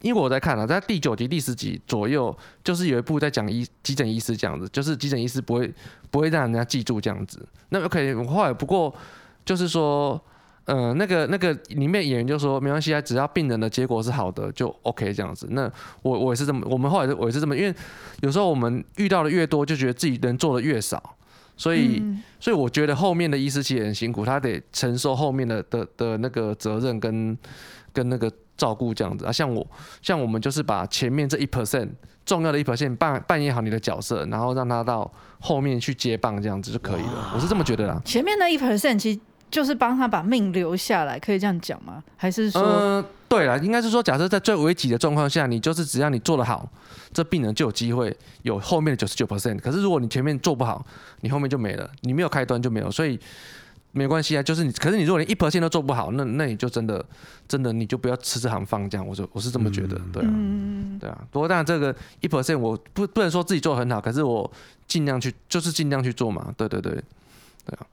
[0.00, 5.72] 因为我在看了，在第九集、第十集左右，就是有一部在讲医急诊医师这样子，就是急诊医师不会
[6.10, 7.46] 不会让人家记住这样子。
[7.68, 8.92] 那 OK，我后来不过
[9.44, 10.20] 就是说，
[10.64, 15.46] 呃，那个那个里面演员就说没关系啊，只要病人的结果是好的就 OK 这样子。
[15.50, 15.70] 那
[16.02, 17.72] 我我也是这么，我们后来我也是这么，因为
[18.22, 21.16] 有时候我们遇到的越多，就觉得自己能做的越少。
[21.60, 22.02] 所以，
[22.40, 27.36] 所以我觉得后面的医师其实很辛苦，他得承受后面的的的那个责任跟
[27.92, 29.30] 跟那个照顾这样子啊。
[29.30, 29.66] 像我，
[30.00, 31.90] 像我们就是把前面这一 percent
[32.24, 37.32] 重要的一 percent 扮扮演好你的角色，然后让他到后面去接棒这样子就可以了。
[37.34, 38.00] 我是这么觉得啦。
[38.06, 39.20] 前面那一 percent 其实
[39.50, 42.02] 就是帮他把命留下来，可以这样讲吗？
[42.16, 42.60] 还是说？
[42.62, 46.68] 呃对了，应该是说，假设在最危急的状况下，你就是只要你做得好，
[47.12, 49.56] 这病人就有机会有后面的九十九 percent。
[49.60, 50.84] 可是如果你前面做不好，
[51.20, 53.16] 你后面就没了，你没有开端就没有，所以
[53.92, 54.42] 没关系啊。
[54.42, 57.04] 就是你，可是你如果连一 percent 都做不好，那那你就真的
[57.46, 59.06] 真的你就不要吃这行饭这样。
[59.06, 60.30] 我就我是这么觉得，对啊，
[60.98, 61.16] 对啊。
[61.30, 64.50] 不过当然这个一 percent 我不不能说自己做得很好，可是我
[64.88, 66.52] 尽量去，就是尽量去做嘛。
[66.56, 66.92] 对对对，
[67.64, 67.86] 对啊，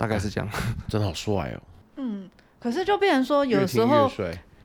[0.00, 0.50] 大概是这样。
[0.88, 1.60] 真的好帅哦。
[1.96, 4.10] 嗯，可是就变成说有时候。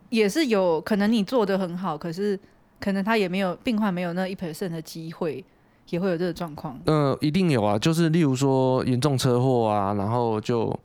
[0.10, 2.40] 也是有可能你做的很好，可是
[2.80, 5.44] 可能他也没有病患没有那一 percent 的机会，
[5.90, 6.80] 也会有这个状况。
[6.86, 10.80] 嗯、呃，一定有啊，就是例如说严重车祸啊，然后就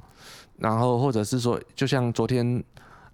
[0.56, 2.64] 然后或者是说，就像昨天，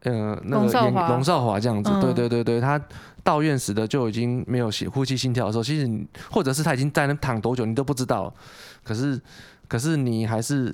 [0.04, 2.80] 呃，那个龙少华这样子，嗯、对对对对，他
[3.24, 8.32] 到院时的就已经没有呼吸心跳的时候，其实你或者是他已经在那躺多久你都不知道，
[8.84, 9.20] 可是
[9.66, 10.72] 可是你还是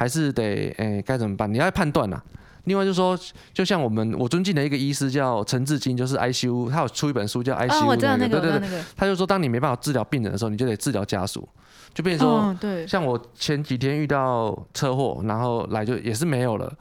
[0.00, 0.42] 还是得
[0.78, 1.52] 诶该、欸、怎么办？
[1.52, 2.24] 你要判断啊。
[2.64, 3.18] 另外就是说，
[3.52, 11.46] 就像我们我尊敬的一个医师叫陈志金，就是 ICU，他有出一本书叫 ICU，、哦、我知道那个，对对对，他就说，当你没办法治疗病人的时候，你就得治疗家属，
[11.92, 16.72] 就变成说，哦、对，像我前几天遇到车祸，然后来就也是没有了，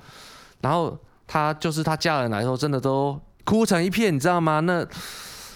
[0.62, 4.62] 然后他就是他家人来说，真的都哭成一片，你知道吗？
[4.62, 4.86] 那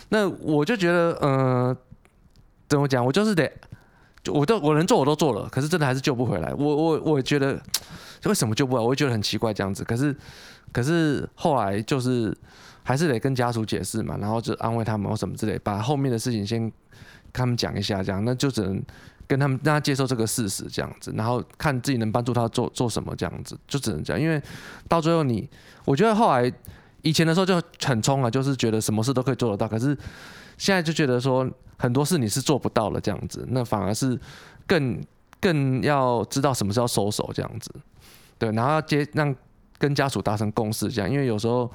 [0.10, 1.78] 那我就觉得，嗯、呃，
[2.68, 3.06] 怎么讲？
[3.06, 3.50] 我就是得，
[4.24, 6.54] 就我都我能做我都做了，可是真的还是救不回来。
[6.54, 7.62] 我我我觉得。
[8.24, 8.84] 为什么救不回来？
[8.86, 9.84] 我会觉得很奇怪这样子。
[9.84, 10.16] 可是，
[10.72, 12.34] 可是后来就是
[12.82, 16.72] 还是得跟家属解释嘛，然后就安慰他们或什么之类，把后面的事情先跟
[17.34, 18.82] 他们讲一下，这样那就只能
[19.28, 24.22] 跟他们让他接受这个事实这样子，然后看自己能帮助他做做什么这样子，就只能这样。
[24.22, 24.42] 因为
[24.88, 25.46] 到最后你，
[25.84, 26.50] 我觉得后来
[27.02, 29.68] 以前的时候就很冲啊，就是觉得什么事都可以做得到。
[29.68, 29.94] 可是
[30.58, 34.20] 现在就觉得说很多事你是做不到了这样子，那反而是
[34.66, 35.02] 更
[35.40, 37.72] 更要知道什么时候收手这样子。
[38.38, 39.34] 对，然后接让
[39.78, 41.70] 跟家属达成共识，这样，因为有时候，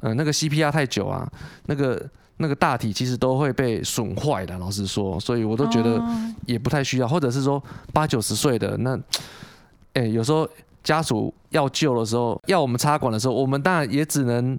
[0.00, 1.30] 呃，那个 CPR 太久啊，
[1.66, 6.02] 那个那个大体其实都会被损坏的，老实说，所以我都觉得
[6.46, 8.98] 也不太需要，或者是说八九十岁的那，
[9.94, 10.48] 哎，有时候
[10.82, 14.58] 家属要救的时候，要我们插管的时候，我们当然也只能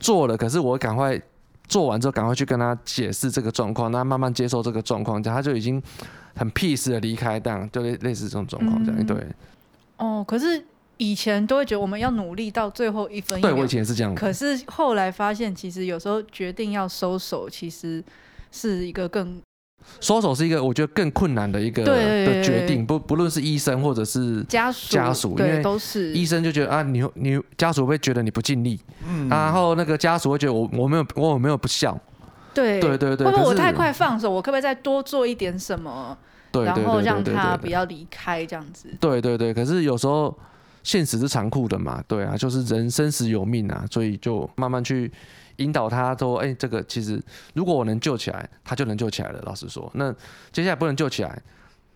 [0.00, 1.20] 做了，可是我赶快
[1.68, 5.80] 做完之后，赶快去跟他解释这个状况，那慢慢接受这个状况，这样他就已经
[6.34, 9.16] 很 peace 的离开，这样就类类似这种状况这样，对。
[9.98, 10.64] 哦，可是。
[11.00, 14.12] 以前都会觉得我们要努力到最后一分一秒，对，我以前也是这样。
[14.16, 18.02] 可是后来发现，其实有时候决定要收手，其实
[18.50, 19.40] 是一个更
[20.00, 22.84] 收手是一个我觉得更困难的一个的决定。
[22.86, 31.98] 不不论是医生或者是家属，家属因为都是医生就觉得啊，你你家属会觉得你不尽力，嗯，然后那个家属会觉得我我没有我有没有不孝，
[32.54, 34.30] 对对对对，会不会我太快放手？
[34.30, 36.16] 我可不可以再多做一点什么？
[36.50, 38.88] 对，然后让他不要离开这样子。
[39.00, 40.36] 对对对，可是有时候。
[40.84, 45.10] 现实是残酷的嘛，对啊，就是人生死有命啊，所以就慢慢去
[45.58, 47.22] 引导他说，哎、欸，这个其实
[47.54, 49.40] 如果我能救起来，他就能救起来了。
[49.46, 50.12] 老实说，那
[50.50, 51.42] 接下来不能救起来，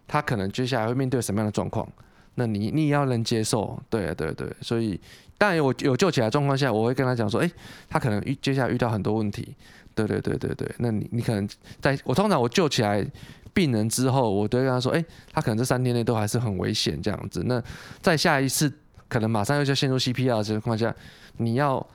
[0.07, 1.89] 他可能接下来会面对什么样的状况？
[2.35, 4.99] 那你你也要能接受，对对对，所以
[5.37, 7.51] 当然我有救起来状况下，我会跟他讲说，哎、
[7.91, 9.55] 他可能遇接下来遇到很多问题，
[9.95, 11.47] 对对对对对，那你你可能
[11.81, 13.07] 在我通常我救起来
[13.53, 17.63] 病人之后，我都会跟他说，哎、他可能这三天内都还是很危险这样子，那
[18.01, 18.73] 在下一次
[19.09, 20.95] 可能马上又就陷入 CPR 的情况下，
[21.37, 21.87] 你要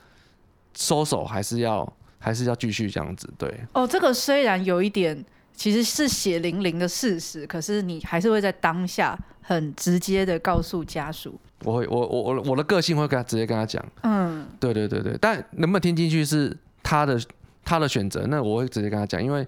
[0.78, 3.28] 收手还是要还是要继续这样子？
[3.38, 9.18] 对，哦，这个虽然有一点其实是血淋淋的事实，可是你还是会在当下。
[9.50, 17.18] 很直接的告诉家属，我会我我我我的个性会跟他直接跟他讲，嗯，对对对对，但能不能听进去是他的
[17.64, 19.48] 他的选择，那我会直接跟他讲，因为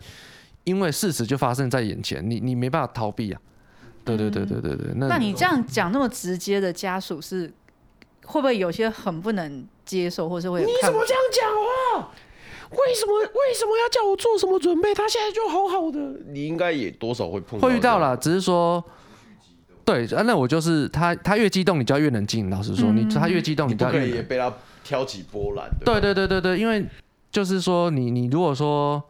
[0.64, 3.42] 因为事实就发生在眼前，你你没办法逃避啊，
[4.06, 7.52] 对对对对对对，那你这样讲那么直接的家属是
[8.30, 10.62] 会不会有些很不能接受，或是会？
[10.62, 12.12] 你怎么这样讲话？
[12.72, 14.94] 为什么为什么要叫我做什么准备？
[14.94, 18.84] 他现在就好好的，你应该也多少会碰会遇到了，只是说。
[19.86, 22.48] 对啊，那我就是他，他越激动，你就要越冷静。
[22.52, 25.68] 老实说，你他越激动，你就要越也被他挑起波澜。
[25.84, 26.86] 对对对对对，因为
[27.32, 29.04] 就是说，你你如果说，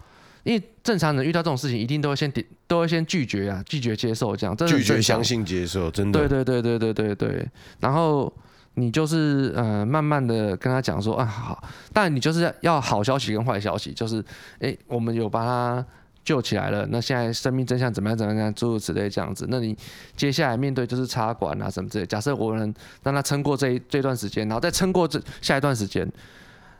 [0.44, 6.20] 因为正常人遇到这种事情，一定都会先点，都会先拒绝啊，拒绝接受这样，真的拒绝相信接受，真的。
[6.30, 7.50] 对对对对对对对，
[7.82, 8.32] 然后
[8.80, 14.24] 你就是呃，慢慢的跟他讲说啊好，但你就是要好消息跟坏消息，就是
[14.60, 15.86] 哎，我们有把他。
[16.22, 18.16] 救起来了，那现在生命真相怎么样？
[18.16, 18.54] 怎么样？
[18.54, 19.48] 诸如此类这样子。
[19.50, 19.76] 那你
[20.16, 22.06] 接下来面对就是插管啊什么之类。
[22.06, 26.08] 假设我能让他撑过这一这段时间，然后再撑过这下一段时间，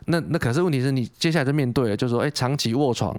[0.06, 3.16] 那那可是问题是你接下来就面对了，就是说，哎、长期卧床，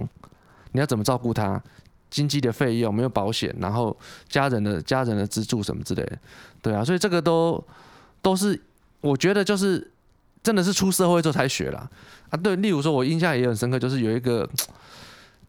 [0.71, 1.61] 你要怎么照顾他？
[2.09, 3.97] 经济的费用没有保险，然后
[4.29, 6.17] 家人的家人的资助什么之类的，
[6.61, 7.61] 对啊，所以这个都
[8.21, 8.57] 都是
[9.01, 9.91] 我觉得就是
[10.41, 11.89] 真的是出社会之后才学啦
[12.29, 12.37] 啊。
[12.37, 14.49] 对，例如说我印象也很深刻，就是有一个。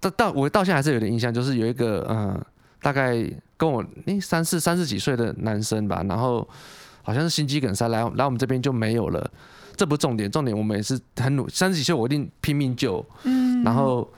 [0.01, 2.45] 到到我到现在还是有点印象，就是有一个嗯，
[2.81, 3.25] 大概
[3.57, 6.45] 跟我诶、欸、三四三十几岁的男生吧，然后
[7.03, 9.31] 好像是心肌梗塞来来我们这边就没有了，
[9.77, 14.11] 这不是重点，重点我们也是很努，三十几岁我一定拼命救，嗯，然后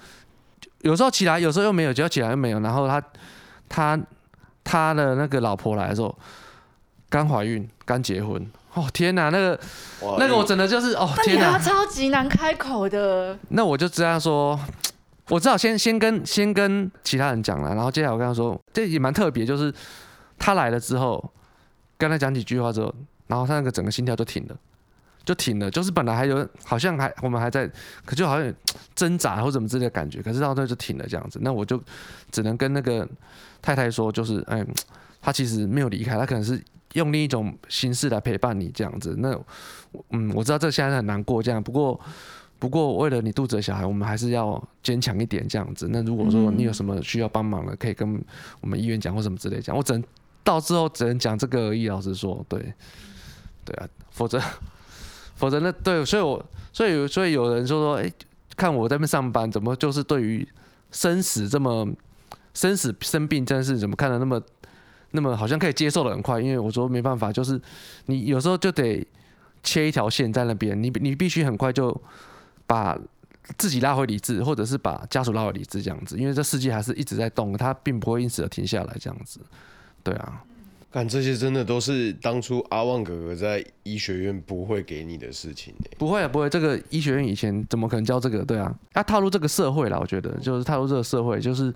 [0.81, 3.03] 有时候起来，有时候又没有，只要起来又没有，然后他
[3.69, 4.01] 他
[4.65, 6.19] 他的那个老婆来的时候
[7.15, 9.61] 刚怀孕刚结婚，哦天哪，那个
[10.19, 14.59] 那个我真的就是哦天哪，他超级难开口的，那我就这样说。
[15.29, 19.73] 我知道先先跟先跟其他人讲了，然后接下来我跟他说，这也蛮特别，就是
[20.41, 21.33] 他来了之后，
[21.97, 22.93] 跟他讲几句话之后，
[23.29, 24.57] 然后他那个整个心跳就停了，
[25.25, 27.71] 就停了，就是本来还有好像还我们还在，
[28.05, 28.53] 可就好像
[28.97, 31.81] 挣扎或怎么之类的感觉，可是到那就停了这样子，那我就
[32.33, 33.09] 只能跟那个
[33.63, 34.67] 太太说，就是哎，
[35.25, 39.35] 他其实没有离开，他可能是用另一种形式来陪伴你这样子，那
[40.11, 41.99] 嗯，我知道这现在很难过这样，不过。
[42.57, 45.87] 不过，为了你肚子的小孩，我们还是要坚强一点，这样子。
[45.91, 48.25] 那如果说你有什么需要帮忙的，可以跟
[48.63, 49.77] 我们医院讲或什么之类讲。
[49.77, 50.03] 我只能
[50.43, 51.89] 到之后只能讲这个而已。
[51.89, 52.73] 老师说，对，
[53.67, 54.41] 对啊，否则，
[55.37, 58.11] 否则那对，所以我，所以，所以有人说说，哎、
[58.57, 60.49] 看我在那上班，怎么就是对于
[60.91, 61.87] 生死这么
[62.55, 64.41] 生死生病这件事，怎么看的那么
[65.15, 66.39] 那么好像可以接受的很快？
[66.39, 67.59] 因为我说没办法，就是
[68.07, 69.03] 你有时候就得
[69.63, 71.99] 切一条线在那边，你你必须很快就。
[72.67, 72.99] 把
[73.59, 79.39] 自己拉回理智，或者是把家属拉回理智，这样子，因为这世界还是一直在动，它并不会因此而停下来，这样子，
[80.03, 80.43] 对啊。
[80.91, 86.49] 但这些真的都是当初阿旺哥哥在医学院不会给你的事情，不会啊，不会。
[86.49, 88.43] 这个医学院以前怎么可能教这个？
[88.43, 91.71] 对啊，他踏入这个社会了，我觉得就是踏入这个社会，就是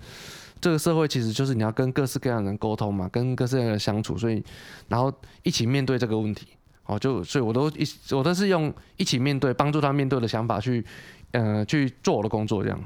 [0.61, 4.43] 这个社会其实就是你要跟各式各样的人沟通嘛，跟各式各样的人相处，所以
[4.87, 6.47] 然后一起面对这个问题。
[6.85, 10.83] 哦，就所以，我都一我都是用一起面对，帮助他面对的想法去，
[11.31, 12.79] 呃，去做我的工作，这样，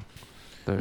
[0.66, 0.78] 对。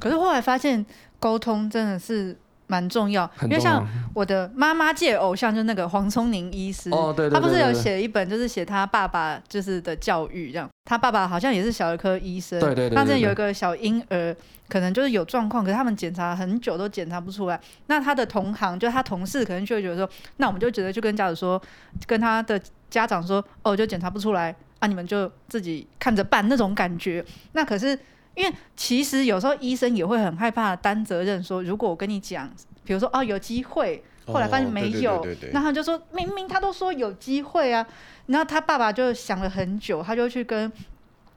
[0.00, 0.84] 可是后来发现，
[1.20, 2.36] 沟通真的是。
[2.66, 6.90] 蛮重要，因为像我的妈妈界偶像就是那个黄聪宁医师，
[7.30, 10.68] 他不是有写一本，就是写他爸爸就是的教育这样。
[10.84, 12.96] 他爸爸好像也是小儿科医生，对对对，对。
[12.96, 14.34] 他之前有一个小婴儿，
[14.68, 17.60] 可能就是有状况，可是他们检查很久都检查不出来。
[17.86, 21.60] 那他的同行，就他同事，可能就会觉得说，那我们就觉得就跟家长说，
[22.06, 27.24] 跟他的家长说，哦，就检查不出来啊，你们就自己看着办那种感觉。
[27.52, 27.98] 那可是。
[28.36, 32.48] 因为其实有时候医生也会很害怕担责任，说如果我跟你讲，
[32.84, 37.84] 比如说哦有机会，后来发现没有，那他就说明明他都说有机会啊，
[38.26, 40.70] 然后他爸爸就想了很久，他就去跟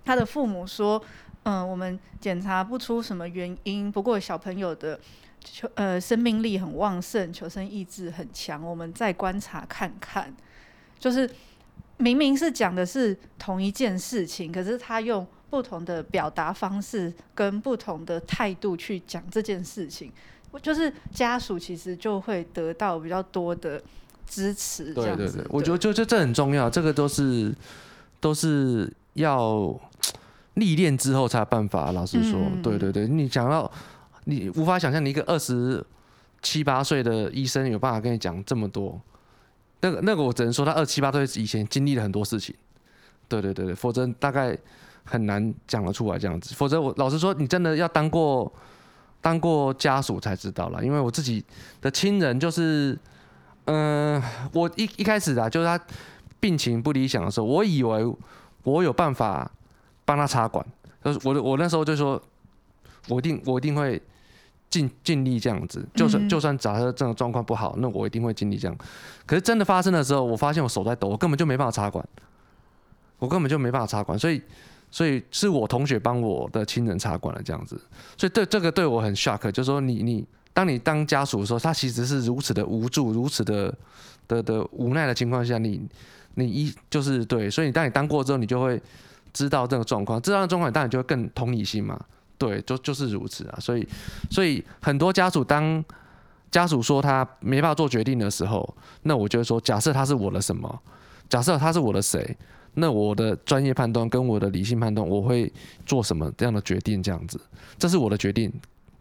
[0.03, 1.01] 他的父母说，
[1.43, 4.99] 嗯，我们检查不出什么原因，不过小朋友的
[5.41, 10.35] 求呃生命力很旺盛，求生意志很强，我们再观察看看。
[10.99, 11.29] 就是
[11.97, 20.12] 明明是讲的是同一件事情，可是他用不同的表达方式跟不同的态度去讲这件事情，
[20.51, 23.81] 我就是家属其实就会得到比较多的
[24.27, 24.93] 支持。
[24.93, 27.53] 对对对，我觉得就就这很重要，这个都是
[28.19, 29.73] 都是要
[30.53, 31.91] 历练之后才有办法。
[31.91, 33.71] 老实说，嗯、对对对，你讲到
[34.25, 35.85] 你无法想象，你一个二十。
[36.41, 38.97] 七八岁的医生有办法跟你讲这么多，
[39.81, 42.55] 那个那个我只能说他二七八岁以前经历了很多事情，
[43.27, 44.57] 对对对对，否则大概
[45.09, 46.53] 很难讲得出来这样子。
[46.53, 48.51] 否则我老实说，你真的要当过
[49.21, 50.83] 当过家属才知道了。
[50.83, 51.43] 因为我自己
[51.81, 52.97] 的亲人就是，
[53.65, 55.79] 嗯、呃，我一一开始啊，就是他
[56.39, 58.15] 病情不理想的时候，我以为
[58.63, 59.49] 我有办法
[60.05, 60.65] 帮他插管，
[61.03, 62.21] 就是我我那时候就说，
[63.07, 64.01] 我一定我一定会。
[64.69, 68.77] 尽尽力这样子，就算就算假设这种状况不好，那我一定会尽力这样。
[69.25, 72.07] 可是真的发生的时候，我发现我手在抖，我根本就没办法插管，
[73.17, 74.39] 我根本就没办法插管，所以
[74.91, 77.80] 所以是我同学帮我的亲人插管了这样子。
[78.17, 83.73] 所以对这个对我很 shock，就是说你你当你当家属的时候，他其实是如此的无助，如此的
[84.28, 85.82] 的的无奈的情况下，你
[86.36, 88.82] 你一就是对，所以你当你当过之后，你就会
[89.32, 91.99] 知道这个状况，知道状况，当然就会更同理心嘛。
[92.38, 93.86] 对，就就是如此啊，所以，
[94.32, 95.84] 所以很多家属当
[96.49, 98.73] 家属说他没办法做决定的时候，
[99.04, 100.82] 那我就会说，假设他是我的什么，
[101.28, 102.38] 假设他是我的谁，
[102.73, 105.51] 那我的专业判断跟我的理性判断，我会
[105.86, 107.01] 做什么这样的决定？
[107.01, 107.39] 这样子，
[107.77, 108.51] 这是我的决定，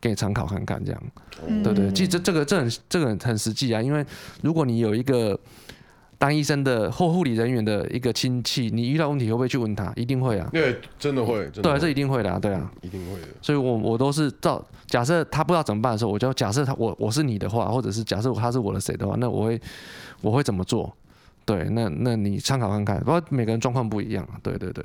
[0.00, 1.02] 给你参考看看，这样，
[1.46, 4.04] 嗯、对对，其实这这个这很这个很实际啊，因为
[4.42, 5.38] 如果你有一个。
[6.20, 9.92] 当医生的或护理人员的一个亲戚，你遇到问题会不会去问他？
[9.94, 10.48] 一定会啊。
[10.50, 11.48] 对，真的会。
[11.52, 11.78] 真的会。
[11.78, 13.28] 对，这一定会的啊，对啊，一定会的。
[13.40, 19.60] 所以我我都是照假设他不知道怎么办的时候，我就假设他我我是你的话，或者是假设他是我的谁的话，那我会
[20.20, 20.92] 我会怎么做？
[21.48, 22.98] 对，那那你参考看看。
[23.00, 24.36] 不过每个人状况不一样啊。
[24.42, 24.84] 对对对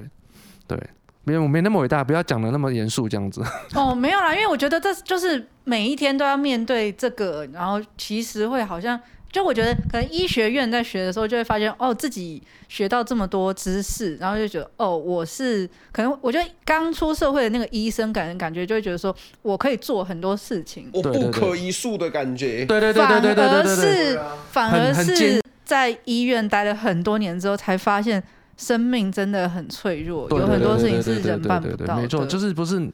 [0.66, 0.80] 对，
[1.26, 3.44] 没有没那么伟大，不要讲的那么严肃这样子。
[3.76, 8.98] 哦，没有啦，因为我觉得这就是每一天都要面对这个，然后其实会好像。
[9.34, 22.64] 就我觉得，可能医学院在学的时候，就会发现哦，自己学到这么多知识，然后就觉得哦，我是可能，我觉得刚出社会的那个医生，感感觉就会觉得说，我可以做很多事情，我不可一世的感觉。
[22.66, 24.20] 对对对对对对对，
[24.52, 28.22] 反而是反而是在医院待了很多年之后，才发现
[28.58, 32.02] 生命真的很脆弱，有很多事情是人办不到的。
[32.02, 32.92] 没错，就是不是，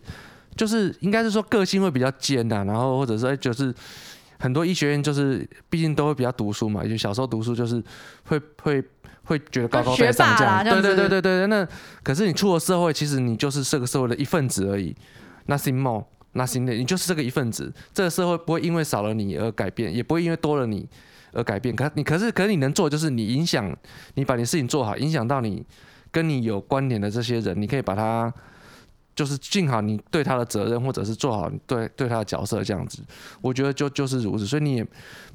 [0.55, 3.73] 就是应该是说个性会比较尖的，然后或者说就是。
[4.41, 7.83] 很多医学院就是，毕竟都会比较读书嘛，因为小时候读书就是
[8.23, 8.81] 会会
[9.25, 10.63] 会觉得高高在上这样。
[10.63, 11.67] 对对对对对，那
[12.01, 14.95] 可是你出了社会，其实你就是这个社会的一份子而已
[15.47, 17.69] ，nothing more，nothing less，你就是这个一份子。
[17.93, 20.87] 这个社会不会因为少了你而改变，也不会因为多了你
[21.33, 21.75] 而改变。
[21.75, 23.75] 可你可是可是你能做就是你影响，
[24.15, 25.65] 你把你事情做好，影响到你
[26.11, 28.33] 跟你有关联的这些人，你可以把它。
[29.15, 33.03] 就是尽好你对他的责任，或者是做好你对对他的角色这样子，
[33.41, 34.45] 我觉得就就是如此。
[34.45, 34.83] 所以你也，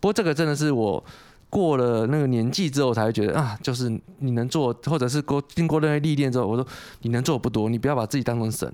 [0.00, 1.04] 不过这个真的是我
[1.50, 6.66] 过了那个年纪之后才会觉得啊，就是你能做，或者是过经过那些历练之后，我说
[7.02, 8.72] 你能做不多，你不要把自己当成神。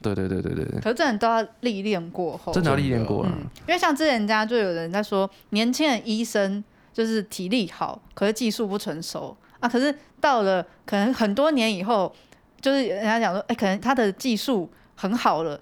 [0.00, 0.80] 对对对对对。
[0.80, 3.30] 可是真的都要历练过后，真的要历练过了。
[3.32, 9.68] 嗯，因为像之前人家就有人在说，年轻的医生就是体力好，可是技术不成熟啊。
[9.68, 12.14] 可是到了可能很多年以后。
[12.60, 15.60] 就是人家讲说，哎、欸，可能他的技术很好了，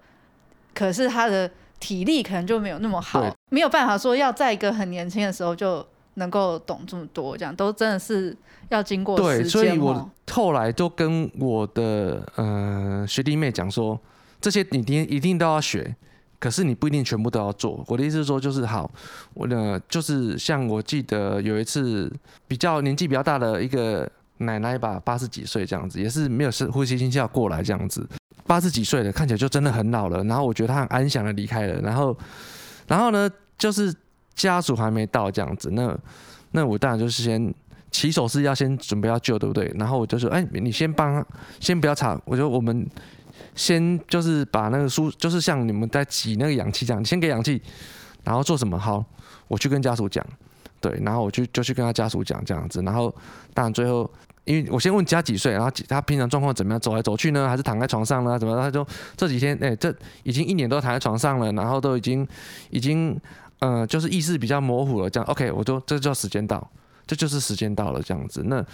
[0.72, 8.34] 可是他的体力可能就没有那么好，对没有办法说要在一个很年轻的时候就能够懂这么多，这样都真的是
[8.70, 9.42] 要经过时间。
[9.42, 14.00] 对，所以我后来就跟我的呃学弟妹讲说，
[14.46, 15.96] 这些你一定一定都要学，
[16.38, 17.84] 可是你不一定全部都要做。
[17.88, 18.88] 我的意思是说，就是好，
[19.34, 22.12] 我的就是像我记得有一次
[22.46, 24.08] 比较年纪比较大的一个。
[24.38, 28.06] 奶奶吧，八十几岁这样子，也是没有呼吸心跳过来这样子，
[28.46, 30.22] 八十几岁了，看起来就真的很老了。
[30.24, 31.80] 然后我觉得她很安详的离开了。
[31.80, 32.14] 然后，
[32.86, 33.90] 然后呢，就是
[34.34, 35.98] 家属还没到这样子，那
[36.50, 37.54] 那我当然就是先
[37.90, 39.72] 起手是要先准备要救，对不对？
[39.78, 41.26] 然后我就说，哎，你先帮，
[41.58, 42.86] 先不要吵，我觉得我们
[43.56, 47.60] 先就是把那个输，就是像你们在挤那个氧气这样，你先给氧气，
[48.22, 48.78] 然后做什么？
[48.78, 49.04] 好，
[49.48, 50.24] 我去跟家属讲。
[50.78, 53.12] 对，然后我就就去跟他家属讲这样子，然后
[53.54, 54.08] 当然最后，
[54.44, 58.38] 因为我先问家几岁，然后他平常状况怎么样，走来走去呢，还是躺在床上呢？
[58.38, 58.54] 怎么？
[58.60, 62.28] 他就这几天，哎，这已经一年都躺在床上了，然后都已经
[62.70, 63.18] 已经，
[63.60, 65.08] 呃，就是意识比较模糊了。
[65.08, 66.70] 这样，OK，我就这叫时间到，
[67.06, 68.42] 这就是时间到了这样子。
[68.46, 68.64] 那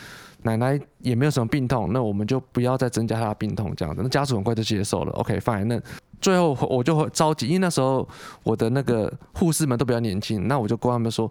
[0.42, 4.00] 奶奶也没有什么病痛，那我们就不要再增加她的病痛这样子。
[4.02, 5.64] 那家属很快就接受了，OK，fine。
[5.64, 5.80] 那
[6.20, 8.08] 最后我就会着急，因为那时候
[8.42, 11.30] 我的那个护士们都比较年轻，那我就跟他们说。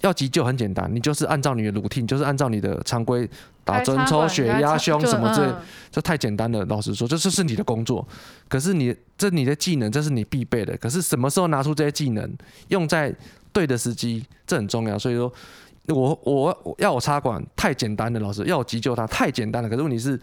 [0.00, 3.26] 要急救很简单，你就是按照你的 routine，就是按照你的常规
[3.64, 5.56] 打针、抽血、压胸什么之类嗯，
[5.90, 6.62] 这太简单了。
[6.66, 8.06] 老实说，这是是你的工作，
[8.46, 10.76] 可是你这你的技能，这是你必备的。
[10.76, 12.30] 可是什么时候拿出这些技能，
[12.68, 13.14] 用在
[13.50, 14.98] 对的时机，这很重要。
[14.98, 15.32] 所以说，
[15.88, 19.68] 我我要我插管太简单了，老师要我急救他太简单了。
[19.68, 20.18] 可是问题是，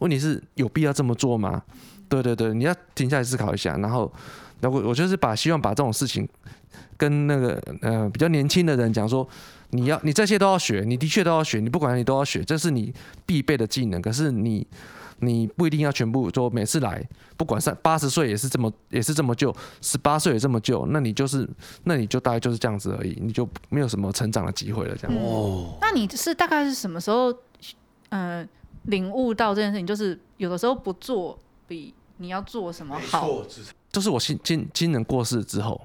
[0.00, 1.62] 问题是有必要这么做吗？
[2.08, 3.76] 对对对，你要停下来思考一下。
[3.78, 4.12] 然后，
[4.60, 6.28] 那我我就是把希望把这种事情
[6.96, 9.28] 跟那个呃比较年轻的人讲说，
[9.70, 12.92] 你要你这些都要学，你的确都要学，你不管你都要学，这是你
[13.24, 14.00] 必备的技能。
[14.00, 14.66] 可是你
[15.18, 17.02] 你不一定要全部说每次来，
[17.36, 21.48] 不管三八十岁也是这么也是这么旧，十八岁也这么旧，那你就是
[21.84, 24.96] 那你就大概就是这样子而已，你就没有什么成长的机会了。
[24.96, 25.16] 这样。
[25.18, 27.32] 哦，那你是大概是什么时候，
[28.10, 28.48] 嗯、呃，
[28.84, 29.86] 领悟到这件事情？
[29.86, 33.42] 就是有的时候不做比你要做什么好。
[33.92, 35.80] 就是我亲亲亲人过世之后，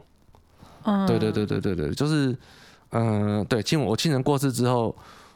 [0.84, 2.38] 嗯，对对对对对对，就是，
[2.90, 4.94] 嗯、呃，对亲我亲人过世之后，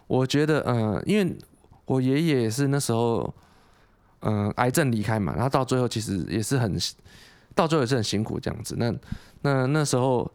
[0.07, 1.33] 我觉得，嗯、呃，因为
[1.85, 3.33] 我爷爷也是那时候，
[4.25, 6.77] 嗯、呃，癌症离开嘛，然后到最后其实也是很，
[7.53, 8.75] 到最后也是很辛苦这样子。
[8.77, 8.93] 那
[9.41, 10.29] 那那时候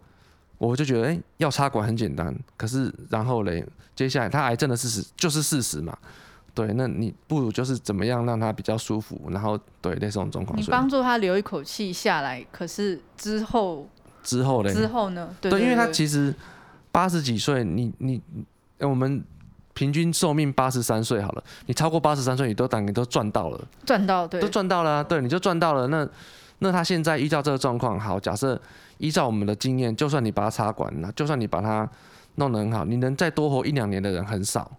[0.59, 5.97] 我就觉得，哎、欸，要插管很简单，可是然后嘞，接下来他癌症的事实就是事实嘛。
[6.53, 13.89] 对，那你不如就是怎么样让他比较舒服，然后对类似这种状况，你帮助他留一口气下来，可是之后
[14.23, 15.35] 之后嘞，之后呢？
[15.41, 16.35] 对，对，因为他其实
[16.91, 18.21] 八十几岁，你你
[18.81, 19.23] 我们
[19.81, 25.87] 平均寿命八十三岁好了，你超过八十三岁，你都等于都赚到了，赚到对，都赚到了、啊，对，你就赚到了。
[25.87, 26.07] 那
[26.59, 28.61] 那他现在依照这个状况，好，假设
[28.99, 31.89] 依照我们的经验，就算你把它插管，了就算你把它
[32.35, 34.71] 弄得很好，你能再多活一两年的人很少。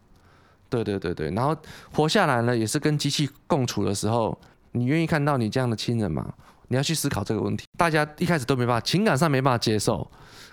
[0.69, 1.57] 对对对对，然后
[1.91, 4.37] 活下来呢，也是跟机器共处的时候，
[4.73, 6.31] 你愿意看到你这样的亲人吗？
[6.67, 7.65] 你要去思考这个问题。
[7.75, 10.07] 大家一开始都没办法，情感上没办法接受，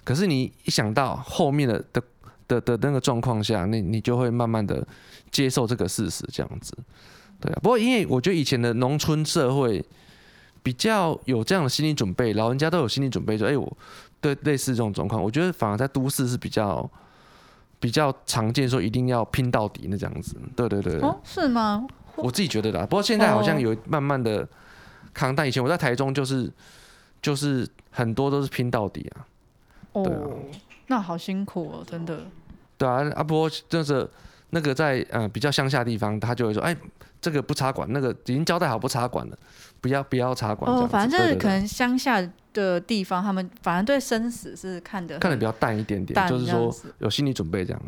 [0.04, 2.02] 可是你一想到后面的的
[2.48, 4.84] 的的那个状况下，那你，你就会慢慢的
[5.30, 6.76] 接受这个事实，这样子。
[7.40, 9.84] 对啊，不过因为我觉得以前的农村社会
[10.62, 13.76] 比较有这样的心理准备，老人家都有心理准备，说，哎，我
[14.20, 16.90] 对类似这种状况，我觉得反而在都市是比较。
[17.80, 21.86] 比较常见说一定要拼到底那这样子，对对对，对，哦，是吗？
[22.16, 24.44] 我自己觉得啦，不过现在好像有慢慢的
[25.14, 26.52] 抗，但以前我在台中就是
[27.22, 29.26] 就是很多都是拼到底啊。
[29.92, 30.18] 哦，对啊，
[30.88, 32.26] 那好辛苦哦，真的。
[32.78, 34.08] 对啊，啊不过就是
[34.50, 36.74] 那个在呃比较乡下地方，他就会说，哎，
[37.20, 39.38] 这个不插管，那个已经交代好不插管了，
[39.82, 40.72] 不要不要插管。
[40.72, 42.26] 哦，反正就是可能乡下。
[42.54, 47.80] 的地方，他们反而对生死是看的看的比较淡一点点，就是说有心理准备这样。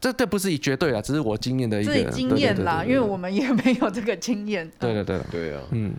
[0.00, 4.70] 这这不是以绝对啊，只是我经验的一个经验啦，因为我们也没有这个经验。
[4.78, 5.94] 对对对对啊，嗯。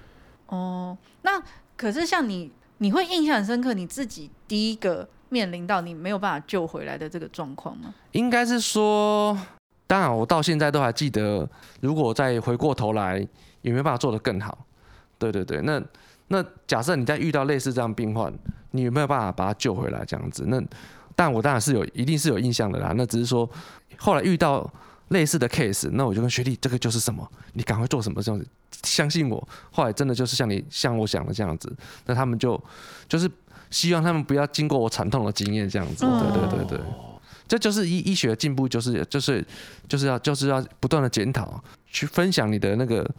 [0.48, 1.40] 哦，那
[1.78, 7.94] 可是像你，你会印象很深刻，你自己第一个面临到你没有办法救回来的这个状况吗？
[8.12, 9.38] 应该是说，
[9.88, 11.50] 当然我到现在都还记得，
[11.82, 13.20] 如果再回过头来，
[13.62, 14.66] 有没有办法做得更好？
[15.18, 15.82] 对对对，那。
[16.32, 18.32] 那假设你在遇到类似这样病患，
[18.70, 20.06] 你有没有办法把他救回来？
[20.06, 20.62] 这样子，那
[21.16, 22.94] 但我当然是有，一定是有印象的啦。
[22.96, 23.50] 那只是说，
[23.98, 24.72] 后来遇到
[25.08, 27.28] 类似的 case，那我就跟学弟，这个就是什么？
[27.54, 28.48] 你赶快做什么这样子？
[28.84, 31.76] 相信我，后来真的就是像你像我想的这样子。
[32.06, 32.64] 那他们就
[33.08, 33.28] 就是
[33.70, 36.06] 希望他们不要经过我惨痛的经验这样子。
[36.06, 36.80] 对对对对，
[37.48, 39.46] 这就是医医学的进步，就是就是
[39.88, 43.10] 就是要就是要不断的检讨，去分享你的那个。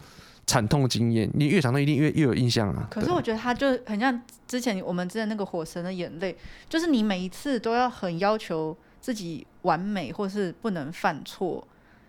[0.46, 2.88] 惨痛经验，你越惨痛一定越越有印象啊。
[2.90, 6.36] 可是我觉得他就很像之前我们之前那个火神的眼泪，
[6.68, 11.64] 就是你每一次都要很要求自己完美，或是不能犯错。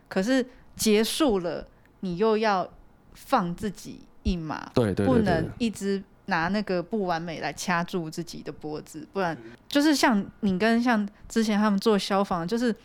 [0.07, 0.43] 可是
[0.75, 1.67] 结束了，
[1.99, 2.67] 你又要
[3.13, 9.37] 放自己一马，对对，不能一直拿那个不完美来掐住自己的脖子，不然
[9.69, 12.75] 就是像你跟像之前他们做消防，就是。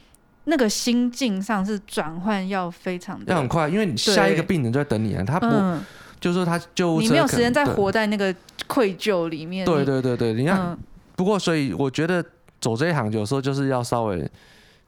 [0.49, 5.85] 那个心境上是转换要非常的，要很快，因为你下一个病人就在等你啊，他不，嗯、
[6.21, 8.33] 就是说他就你没有时间再活在那个
[8.69, 9.67] 愧疚里面。
[9.67, 10.79] 对对对对，你看，嗯、
[11.17, 12.25] 不过所以我觉得
[12.61, 14.31] 走这一行有时候就是要稍微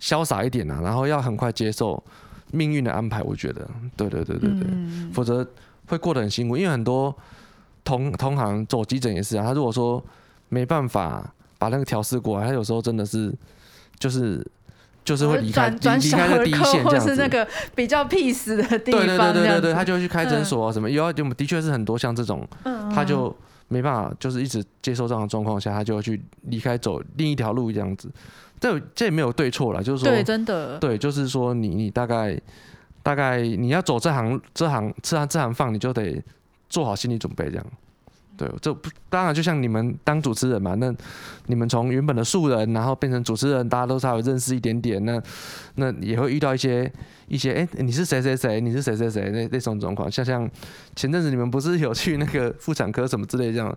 [0.00, 2.00] 潇洒一点啊，然后要很快接受
[2.52, 3.20] 命运的安排。
[3.22, 5.44] 我觉得，对对对对对，嗯、否则
[5.88, 6.56] 会过得很辛苦。
[6.56, 7.12] 因为很多
[7.88, 10.02] 同同行走急诊也是啊，他如果说
[10.48, 11.24] 没办法
[11.58, 13.34] 把那个调试过来，他有时候真的是
[13.98, 14.46] 就是。
[15.04, 19.00] 就是会离开离离开那第一线这样子，是那个比较 peace 的地方。
[19.00, 20.90] 对对对对对，他就会去开诊所啊什么。
[20.90, 22.46] 有啊，的确是很多像这种，
[22.94, 23.34] 他就
[23.68, 28.10] 没办法，就是一直接受这样的状况下，他就会去离开走另一条路这样子。
[28.60, 32.38] 这这也没有对错啦，就是说，对，真的，对，就是说你你大概
[33.02, 36.22] 大概你要走这行这行这行这行饭，你就得
[36.68, 37.66] 做好心理准备这样。
[38.36, 40.94] 对，这不当然就像你们当主持人嘛，那
[41.46, 45.20] 你们从原本的素人，然后变成主持人，大家都稍微认识一点点，那
[45.74, 46.88] 那也会遇到一些
[47.26, 50.48] 一些，哎、你是谁谁谁，你是谁谁谁那那种状况，像像
[50.94, 53.76] 前阵子你们不是有去那个妇产科什么之类这样，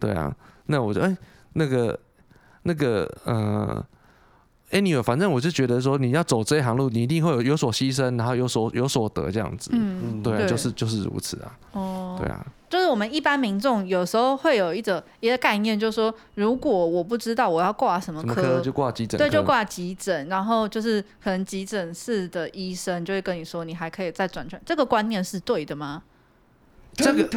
[0.00, 0.34] 对啊，
[0.66, 1.16] 那我就哎、
[1.52, 1.96] 那个
[2.64, 3.86] 那个呃。
[4.72, 9.70] Anyway，反正我就觉得说，你要走这一行路，你一定会有有所牺牲，然后有所有所得这样子。
[9.74, 11.52] 嗯，对，就是就是如此啊。
[11.72, 20.26] 哦，对啊，就是我们一般民众有时候会有一种一个概念，就是说，如果我不知道我要挂什么科，科就挂急诊，对，就挂急诊。
[20.28, 24.58] 然后就是可能急诊室的医生就会跟你说，你还可以再转转。
[24.64, 26.02] 这个观念是对的吗？
[26.94, 27.28] 这个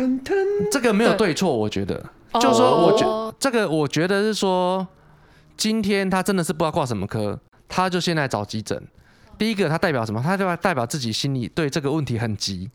[0.72, 2.02] 这个没有对错，我觉得，
[2.36, 4.88] 就是说，我觉这个我觉得是说。
[5.58, 8.82] 今天他真的是不知道挂什么科，他就现在找急诊。
[9.38, 10.22] 第一个，他代表什么？
[10.22, 12.70] 他就代表自己心里对这个问题很急，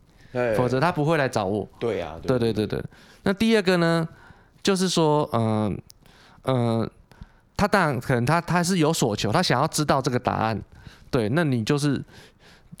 [0.55, 1.67] 否则他不会来找我。
[1.79, 2.83] 对呀，对对对对。
[3.23, 4.07] 那第二个呢，
[4.61, 5.75] 就是说，嗯
[6.43, 6.89] 嗯，
[7.57, 10.61] 他当然可能他他是有所求，他想要知道这个答案。
[11.09, 12.03] 对，那你就是，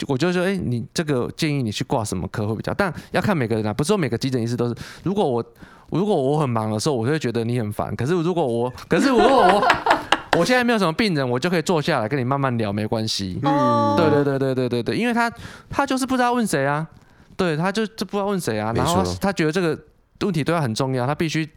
[0.07, 2.73] 我就说，哎，你这个建议你去挂什么科会比较？
[2.73, 4.75] 但要看每个人啊，不是说每个急诊医师都是。
[5.03, 5.43] 如果我
[5.91, 7.95] 如果我很忙的时候，我就会觉得你很烦。
[7.95, 9.67] 可是如果我，可是如果我，
[10.39, 13.39] 我现在没有什么病人，我就可以坐下来跟你慢慢聊，没关系。
[13.43, 15.31] 嗯，对对对对对对对，因为他
[15.69, 16.87] 他就是不知道问谁啊，
[17.35, 19.77] 对，他就就不知道问谁啊，然后他觉得这个
[20.21, 21.47] 问题对他很重要，他必须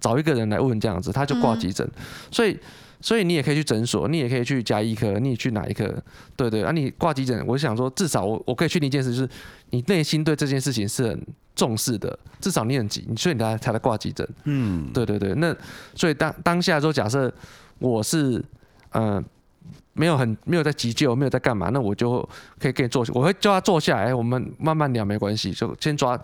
[0.00, 1.88] 找一个人来问这样子，他就挂急诊。
[2.30, 2.58] 所以
[3.04, 5.94] 所以你也可以去诊所，你也可以去加医科，你也去哪一科？
[6.34, 9.28] 对对，啊，你挂急诊，我想说，至少我我可以确定一件事，就是
[9.68, 14.26] 你内心对这件事情是很重视的，至少你很急，所以你才才来挂急诊。
[14.44, 15.54] 嗯，对对对，那
[15.94, 17.30] 所以当当下说，假设
[17.78, 18.42] 我是
[18.92, 19.24] 嗯、呃、
[19.92, 22.26] 没有很没有在急救，没有在干嘛，那我就
[22.58, 26.18] 可以给你坐，我会叫他坐下来，我们慢慢聊，没关系，就先抓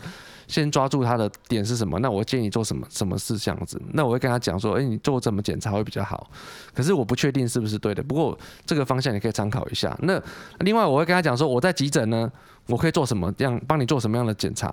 [0.51, 6.28] 先抓住他的点是什么，那我建议做什么什么事这样子，那我会跟他讲说，哎、你做怎么检查会比较好，
[6.74, 8.36] 可是我不确定是不是对的，不过
[8.66, 9.96] 这个方向你可以参考一下。
[10.03, 10.20] 那
[10.59, 12.30] 另外我会跟他讲说，我在急诊呢，
[12.66, 14.70] 我可以做什么样，帮你做什么样的检查。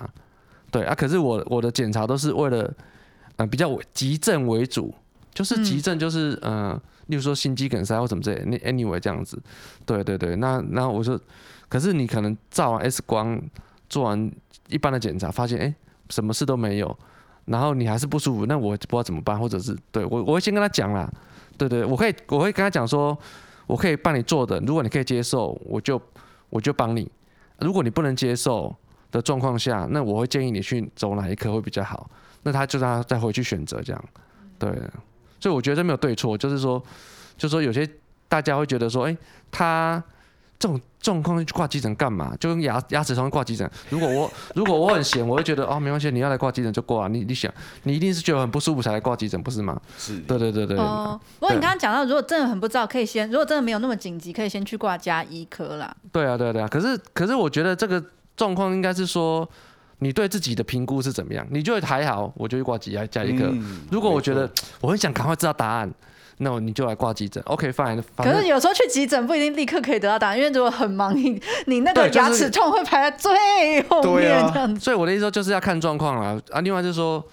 [0.71, 2.73] 对啊，可是我我的检查都是为了，
[3.38, 4.93] 呃，比较急症为主，
[5.34, 9.41] 就是急症就是嗯、呃，例如说心肌梗塞或什么之类，那 anyway 这样子，
[9.86, 11.17] 对对对，那那我说，
[11.69, 13.41] 可是你可能照完 X 光，
[13.88, 14.30] 做完
[14.68, 15.74] 一般的检查，发现哎、
[16.09, 16.97] 什么事都没有，
[17.45, 21.11] 然后你还是不舒服，那我不知道怎么办，或者是对我我会先跟他讲啦，
[21.57, 23.18] 对对，我可以我会跟他讲说，
[23.65, 26.01] 我可以帮你做的，如果你可以接受，我就
[26.49, 27.11] 我就帮你，
[27.59, 28.76] 如果你不能接受。
[29.09, 32.09] 的状况下，那我会建议你去走哪一科会比较好。
[32.43, 34.05] 那他就让他再回去选择这样，
[34.59, 34.70] 对。
[35.39, 36.78] 所以我觉得没有对错，就是说，
[37.38, 37.89] 就是说有些
[38.28, 39.18] 大家会觉得说，哎、
[39.49, 40.03] 他
[40.60, 42.36] 这种状况去挂急诊干嘛？
[42.39, 43.70] 就跟牙牙齿上挂急诊。
[43.89, 47.08] 如果我 如果我很闲，我会觉得哦，没关系，你要来挂急诊就挂、啊。
[47.08, 47.51] 你你想，
[47.84, 49.80] 你一定是觉得很不舒服才来挂急诊，不是吗？
[49.97, 50.20] 是。
[50.22, 50.78] 对对对对。
[50.78, 51.20] 哦。
[51.39, 55.95] 不过你刚刚讲到，如果真的很不知道，可以先，如果真的没有那么紧急，可以先去挂加医科啦。
[56.12, 56.68] 对啊对啊对啊。
[56.68, 58.03] 可是可是我觉得这个。
[58.38, 59.49] 状况应该是说，
[59.97, 61.43] 你对自己的评估是怎么样？
[61.49, 63.51] 你觉得还好，我就去挂急牙家医科。
[63.89, 64.47] 如果我觉得
[64.80, 65.91] 我很想赶快知道答案，
[66.38, 67.41] 那我你就来挂急诊。
[67.45, 68.01] OK，fine。
[68.17, 74.79] 可是有时候去急诊不一定立刻可以得到答案，因为如果很忙，你你那个牙齿痛会排在最后面这样子。
[74.79, 76.41] 所以我的意思说就是要看状况啦。
[76.51, 77.23] 啊，另外就是说。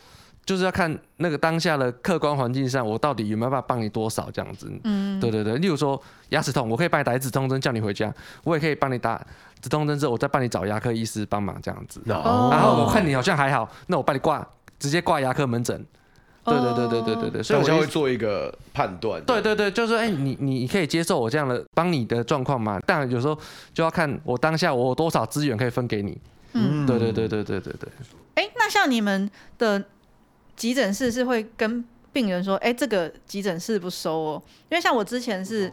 [0.46, 4.70] 就是要看那个当下的客观环境上，我到底有没有办法帮你多少这样子。
[4.84, 5.56] 嗯，对对对。
[5.56, 5.98] 例如说
[6.28, 9.18] 牙齿痛，我可以帮你打止痛针叫你回家，我也可以帮你打
[9.62, 11.98] 止痛针之后，我再帮你找牙科医师帮忙这样子。
[12.10, 12.50] 哦。
[12.52, 14.46] 然后我看你好像还好，那我帮你挂，
[14.78, 15.82] 直接挂牙科门诊。
[16.44, 17.42] 对对对对对对对。
[17.42, 19.22] 所以我就会做一个判断。
[19.24, 22.80] 对对对，就是说，哎，你你可以接受我这样的帮你的状况吗？
[22.86, 23.38] 但有时候
[23.72, 26.16] 就要看我当下我有多少资源可以分给你。
[26.52, 27.88] 嗯，对对对对对对对。
[28.34, 29.84] 哎，那像你们的。
[30.56, 35.68] 急诊室是会跟病人说：“哎、欸，这个急诊室不收哦，因为像我之前是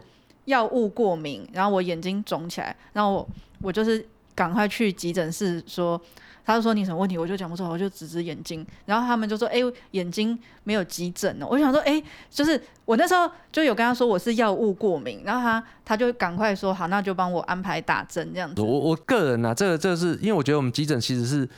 [0.46, 3.28] 药物过敏，然后我眼睛肿起来，然后我
[3.60, 4.04] 我就是
[4.34, 6.00] 赶快去急诊室说，
[6.44, 11.46] 他就说你什么问题，我就讲不出来，我就指指眼睛，然后他们就说：哎、欸，眼睛没有急诊哦。
[11.50, 18.60] 我就想说：哎、欸，就是我那时候就有跟他说我是药物过敏，然后他他就赶快说好，那就帮我安排打针这样子。
[18.60, 21.48] 我我个人啊，这个这个是因为我觉得我们急诊其实是。”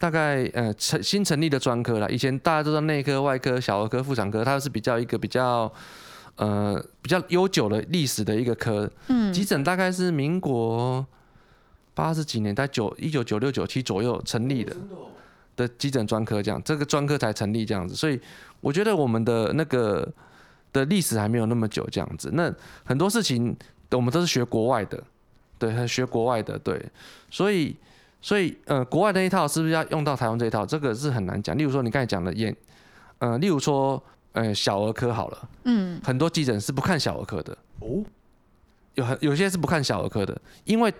[0.00, 5.68] 大概呃成新成立的专科啦，以前大家都知道内科、外科、小儿科、妇产科，它是比较一个比较
[6.36, 8.88] 呃比较悠久的历史的一个科。
[9.08, 11.04] 嗯，急诊大概是民国
[11.98, 14.76] 八十几年在九一九九六九七左右成立的。
[15.56, 18.20] 的急诊专科，这样这个专科才成立这样子，所以
[18.60, 20.08] 我觉得我们的那个
[20.72, 22.30] 的历史还没有那么久这样子。
[22.34, 23.56] 那很多事情
[23.90, 25.02] 我们都是学国外的，
[25.58, 26.80] 对，学国外的，对，
[27.28, 27.74] 所以。
[28.20, 30.66] 所以呃，国外那一套是不是要用到台湾这一套？
[30.66, 31.56] 这个是很难讲。
[31.56, 32.54] 例如说你刚才讲的眼，
[33.18, 37.56] 呃，例如说呃小儿科好了，嗯，很多急诊是不看小儿科的。
[37.78, 38.02] 哦，
[38.94, 40.92] 有很有些是不看小儿科的，因为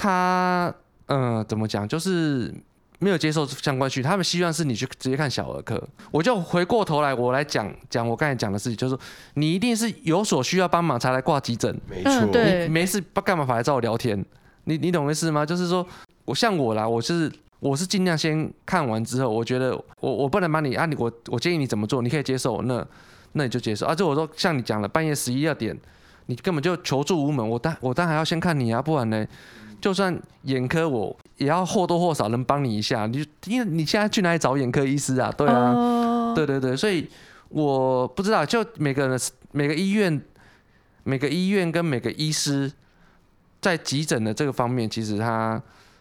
[0.00, 0.72] 他
[1.06, 2.54] 呃怎么讲，就是
[3.00, 5.82] 没有接受相关训，他们希望是你去直接看小儿科。
[6.12, 9.00] 我就回过头来，我来讲讲我刚才讲的事情，就是说
[9.34, 14.24] 你一定是有所需要帮忙才来挂急诊，没错，你没事不干嘛跑来找我聊天？
[14.64, 15.44] 你你懂我意思吗？
[15.44, 15.84] 就是说。
[16.28, 22.86] 我像我啦，我是我是尽量先看完之后，我觉得我我不能帮你啊，你我我建议你怎么做，你可以接受，那
[23.32, 23.94] 那你就接受啊。
[23.94, 25.74] 就我说像你讲了，半夜十一二点，
[26.26, 29.26] 你根本就求助无门，我当我当然还要先看你啊，不然呢，
[29.80, 33.06] 就算眼科我也要或多或少能帮你一下。
[33.06, 35.32] 你因为你现在去哪里找眼科医师啊？
[35.36, 36.34] 对啊，oh.
[36.34, 37.08] 对对对，所以
[37.48, 39.20] 我不知道，就每个人
[39.52, 40.20] 每个医院
[41.04, 42.72] 每个医院跟每个医师
[43.60, 45.60] 在急诊的这个方面，其实他。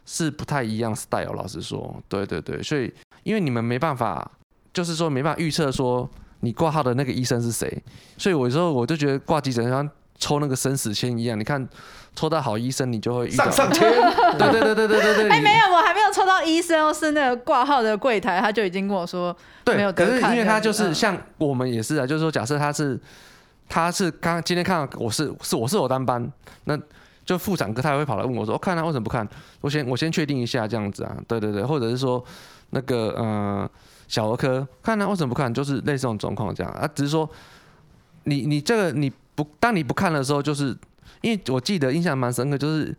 [0.09, 2.89] 是不太一样 style，老实说，对对对，所以
[3.23, 4.31] 因为你们没办法，
[4.71, 6.09] 就是说没办法预测说
[6.39, 7.83] 你挂号的那个医生是谁，
[8.17, 9.85] 所以我有时候我就觉得挂急诊像
[10.17, 11.67] 抽那个生死签一样，你看
[12.15, 13.89] 抽到好医生，你就会遇到上上签，
[14.37, 15.29] 对对对对对对对。
[15.29, 19.91] 哎，没有，我还没有抽到医生，是那个挂号的柜台，他就已经跟我说没有。
[19.91, 22.99] 对，可是因为他就是像我们也是啊，就是说假设他是
[23.69, 26.31] 他是刚今天看到我是是我是我单班
[26.65, 26.77] 那。
[27.27, 29.27] 就妇产科，他也会跑来问我说：“我、哦、看他、啊、为什么不看？
[29.59, 32.23] 我先我先确定一下这样子啊，对对对，或者是说
[32.69, 33.69] 那个呃
[34.07, 35.53] 小儿科，看他、啊、为什么不看？
[35.53, 37.29] 就是类似这种状况这样啊，只是说
[38.23, 40.75] 你你这个你不当你不看的时候，就是
[41.21, 42.93] 因为我记得印象蛮深刻，就是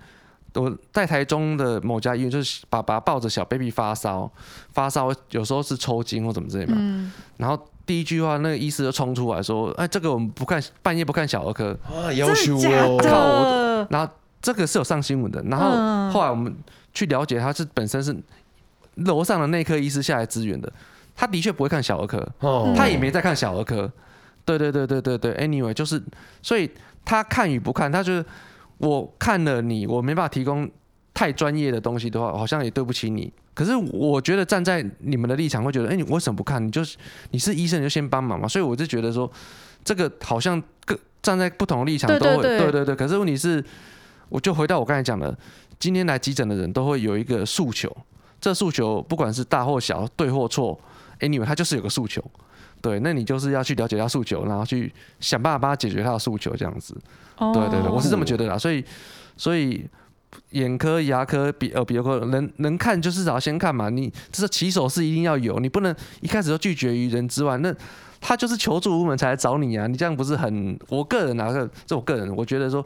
[0.54, 4.30] 我在台中的某家医院，就是爸爸抱着小 baby 发烧，
[4.72, 11.76] 发烧有时候是抽筋或怎么之类嘛，嗯、然后第一句话那个医师就冲出来说：哎，这个我们不看，半夜不看小儿科。
[11.84, 14.10] 啊，要求哦，靠我，然后。
[14.40, 16.56] 这个是有上新闻的，然后后来我们
[16.94, 18.16] 去了解，他是本身是
[18.94, 20.72] 楼上的内科医师下来支援的，
[21.16, 22.24] 他的确不会看小儿科，
[22.76, 23.90] 他也没在看小儿科，
[24.56, 26.02] 对对对对对对，anyway 就是，
[26.40, 26.70] 所以
[27.04, 28.24] 他看与不看，他就是
[28.78, 30.68] 我看了你，我没办法提供
[31.12, 33.32] 太专业的东西的话，好像也对不起你。
[33.52, 36.64] 可是我觉得站在你们的立场会觉得，哎，你为什么不看？
[36.66, 36.96] 你就是
[37.30, 38.48] 你是医生，你就先帮忙嘛。
[38.48, 39.30] 所以我就觉得说，
[39.84, 42.96] 这个好像各站在不同的立场都会，对对对。
[42.96, 43.64] 可是问题是。
[44.30, 45.34] 我就回到我刚才讲的，
[45.78, 47.90] 今天来急诊的人都会有一个诉求，
[48.38, 50.78] 这诉求不管是大或小，对或错
[51.20, 52.22] ，anyway，他就是有个诉求，
[52.80, 56.94] 对，那你就是要去了解他诉求，然后去想办法帮他解决他的诉求，这样子，
[57.36, 58.84] 对对对，我是这么觉得啦，所以
[59.36, 59.84] 所以
[60.50, 67.74] 眼科、牙科、鼻呃鼻科能能看就至少先看嘛，你这是起手是一定要有，你不能一开始就拒绝于人之外，那
[68.20, 70.78] 他就是求助无门才来找你啊，你这样不是很？
[70.88, 72.84] 我个人啊，这我个人我觉得说，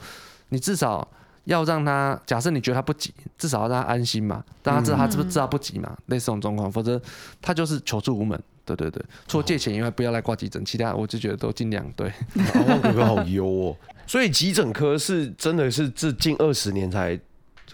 [0.48, 1.06] 你至少。
[1.46, 7.02] 要让他假设你觉得他不急，至少要让他安心嘛，让他知道他知不知道不急嘛，嗯、类似这种状况，否则
[7.40, 8.40] 他就是求助无门。
[8.64, 12.12] 对对对，除了借钱以外，不要来挂急诊，其他我就觉得都尽量对。
[12.54, 17.18] 阿旺哥哥好优哦，所以急诊科是真的是这近二十年才。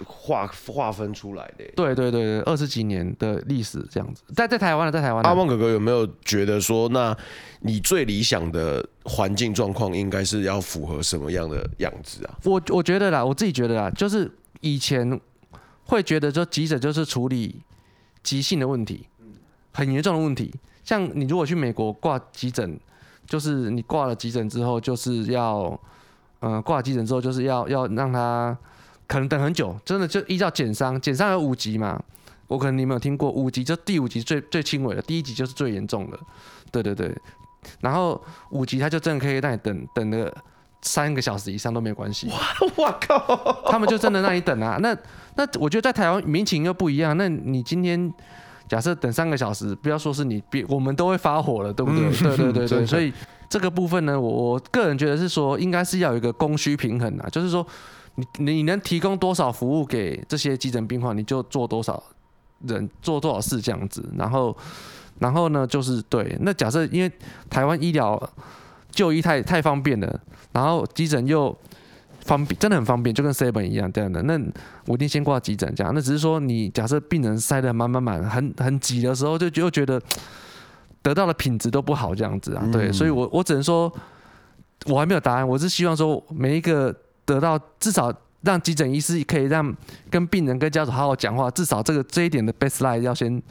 [0.05, 5.25] 划划分出来的，对对对对，二十几年的历史这样子，在在台湾的，在台湾。
[5.25, 7.17] 阿旺哥哥有没有觉得说，那
[7.63, 12.39] 你最理想的环境状况应该是要符合什么样的样子啊？
[12.45, 14.31] 我我觉得啦，我自己觉得啦，就是
[14.61, 15.21] 以前
[15.83, 17.61] 会觉得说急诊就是处理
[18.23, 19.09] 急性的问题，
[19.73, 20.55] 很严重的问题。
[20.89, 22.81] 像你如果去美国挂急诊，
[23.27, 25.79] 就是你挂了急诊之后，就是要，
[26.41, 28.57] 嗯，挂了急诊之后就是要要让他。
[29.07, 31.99] 可能等很久，真的就依照减伤，减伤有五级嘛？
[32.47, 36.19] 我可能你没有听过，五级就第五级最最轻微的，第一级就是最严重的。
[36.71, 37.11] 对对对，
[37.81, 40.31] 然后五级他就真的可以让你等等个
[40.83, 42.29] 三个小时以上都没有关系。
[42.29, 42.37] 哇
[42.77, 43.63] 我靠！
[43.71, 44.77] 他们就真的让你等啊。
[44.83, 44.95] 那
[45.37, 47.17] 那我觉得在台湾民情又不一样。
[47.17, 48.13] 那你今天
[48.69, 52.07] 假设等三个小时，不要说是你，别我们都会发火了，对不对？
[52.09, 52.87] 嗯、对对对对。
[52.87, 53.13] 所以
[53.49, 57.67] 这个部分呢，我我个人觉得是说，应该是要有一个供需平衡啊，就是说。
[58.19, 62.03] 你你能提供多少服务给这些急诊病患，你就做多少
[62.67, 64.57] 人做多少事这样子，然后
[65.21, 67.13] 然后呢就是对，那假设因为
[67.49, 68.21] 台湾医疗
[68.91, 71.57] 就医太太方便了，然后急诊又
[72.29, 74.39] 方便，真的很方便，就跟 seven 一样这样的，那
[74.87, 75.93] 我一定先挂急诊这样。
[75.93, 80.01] 那只是说你假设病人塞得满满满，很很挤的时候，就就觉得
[81.03, 82.65] 得到的品质都不好这样子啊。
[82.73, 83.93] 对，所以我我只能说，
[84.87, 86.95] 我还没有答案，我是希望说每一个。
[87.29, 88.11] 得到至少
[88.41, 89.77] 让急诊医师可以让
[90.09, 93.43] 跟病人跟家属好好讲话，至少这个这一点的 baseline 要先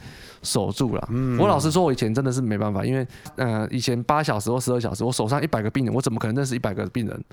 [0.42, 1.08] 守住了。
[1.12, 3.06] 嗯，我老实说，我以前真的是没办法，因为
[3.36, 7.24] 呃以前八小时或十二小时，我手上一百个病人，我怎么可能认识一百个病人？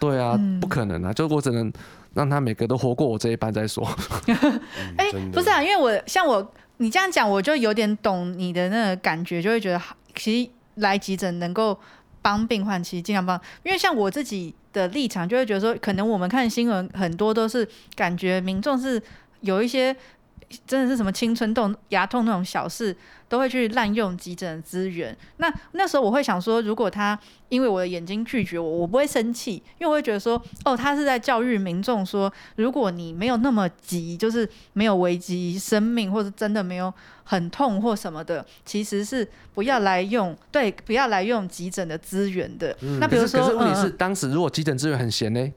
[0.00, 1.72] 对啊，不可能啊，就我只能
[2.14, 3.86] 让他每个都活过我这一班再说。
[4.96, 9.80] 哎、欸，不是啊，因为我像我你这样讲，我就有点懂你的那个感觉，就会觉得
[10.16, 11.78] 其实来急诊能够
[12.22, 13.40] 帮病患，其实尽量帮。
[13.62, 19.00] 因为像我自己的立场，就会觉得说，可能我们看新闻很多都是感觉民众是
[19.42, 19.94] 有一些。
[20.66, 22.96] 真的是什么青春痘、牙痛那种小事，
[23.28, 25.16] 都会去滥用急诊的资源。
[25.36, 36.92] 那那时候我会想说，如果他因为我的眼睛拒绝我，我不会生气，因为我会觉得说，哦，他是在教育民众说，如果你没有那么急，就是没有危及生命，或者真的没有
[37.22, 42.76] 很痛或什么的，其实是不要来用，对，不要来用急诊的资源的。
[42.80, 45.52] 嗯、那比如说，可是，问题是，嗯、当时如果急诊资源很闲呢？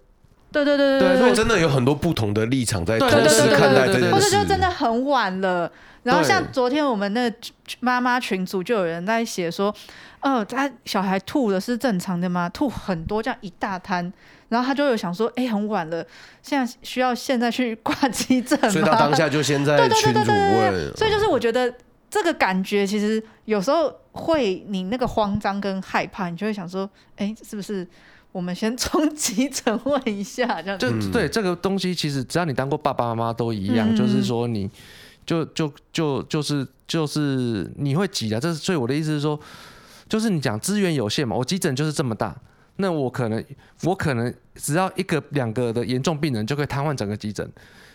[0.53, 5.69] 对对对对对，所以真的有很多不同的立场在同时看待这件事，或者就真的很晚了。
[6.03, 7.33] 然后像昨天我们那
[7.79, 9.73] 妈妈群组就有人在写说，
[10.21, 12.47] 哦，他小孩吐的是正常的吗？
[12.49, 14.11] 吐很多，这样一大滩。
[14.49, 16.05] 然后他就有想说，哎，很晚了，
[16.43, 18.69] 现在需要现在去挂急诊吗？
[18.69, 20.95] 所以他当下就先在 群组问。
[20.95, 21.73] 所以就是我觉得
[22.11, 27.87] 这个感觉其实有时候会你那个慌张跟害怕，你就会想说，哎，是不是？
[28.33, 30.89] 我们先从急诊问一下，这样子。
[30.89, 34.67] 就对这个东西，其实只要你当过爸爸妈妈都一样，嗯、就是说你
[35.23, 38.39] 就就就就是就是你会急啊。
[38.39, 39.39] 这是所以我的意思是说，
[40.09, 42.35] 就是你讲资源有限嘛，我急诊就是这么大，
[42.77, 43.45] 那我可能
[43.83, 47.47] 我可能只要一个两个的严重病人就可以瘫痪整个急诊，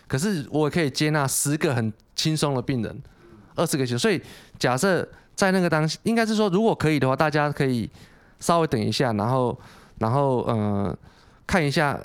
[0.07, 2.97] 可是我可以接纳十个很轻松的病人，
[3.55, 3.99] 二十个急诊。
[3.99, 4.21] 所以
[4.57, 7.89] 假设在那个当应该是说，如果可以的话，大家可以
[8.39, 9.59] 稍微等一下，然后。
[9.99, 10.97] 然后，呃，
[11.45, 11.99] 看一下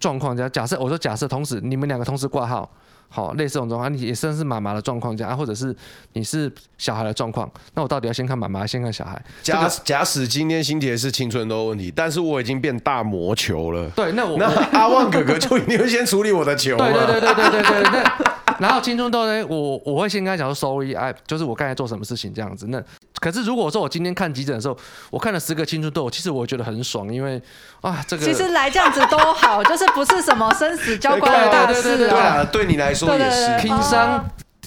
[0.00, 2.68] 状况，假假设我说假设，同时你们两个同时挂号，
[3.08, 5.74] 好，类似这种状况，你也算是妈妈的状况，这样，或者是
[6.14, 9.22] 你是小孩的状况，那我到底要先看妈妈，还先看小孩？
[9.42, 18.43] 假假使今天新杰是青春痘问题，但是我已经变大魔球了，对，那我那阿旺哥哥就一定会先处理我的球，对对对对对对对，那。
[18.64, 22.68] 然后青春痘呢，我我会先跟他讲说，sorry，哎，就是我刚才做什么事情这样子。
[22.68, 22.82] 那
[23.20, 24.76] 可是如果说我今天看急诊的时候，
[25.10, 27.40] 我看了十个青春痘，其实我觉得很爽，因为
[27.82, 33.58] 啊，这个其实来这样子都好， 就是不是什么生死交关的大事，对啊，对你来说也是。
[33.58, 34.24] 拼伤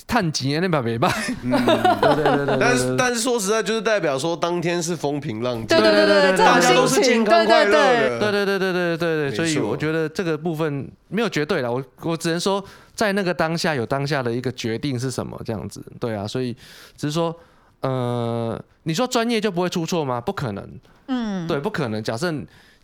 [0.08, 1.12] 探几年那把没办，
[1.44, 2.58] 对对对对。
[2.60, 9.36] 但是但是说实在，就是代表说当天是风平浪静，对对对对，大家都是健康快乐的，对对对对对对对。
[9.36, 12.64] 所以我觉得这个部分没有绝对了，我我只能说。
[12.98, 15.40] 在那个当下有当下的一个决定是什么？
[15.46, 16.52] 这样子，对啊，所以
[16.98, 17.40] 只是说，
[17.82, 20.20] 呃，你说专业就不会出错吗？
[20.20, 20.68] 不可能，
[21.06, 22.02] 嗯，对，不可能。
[22.02, 22.34] 假设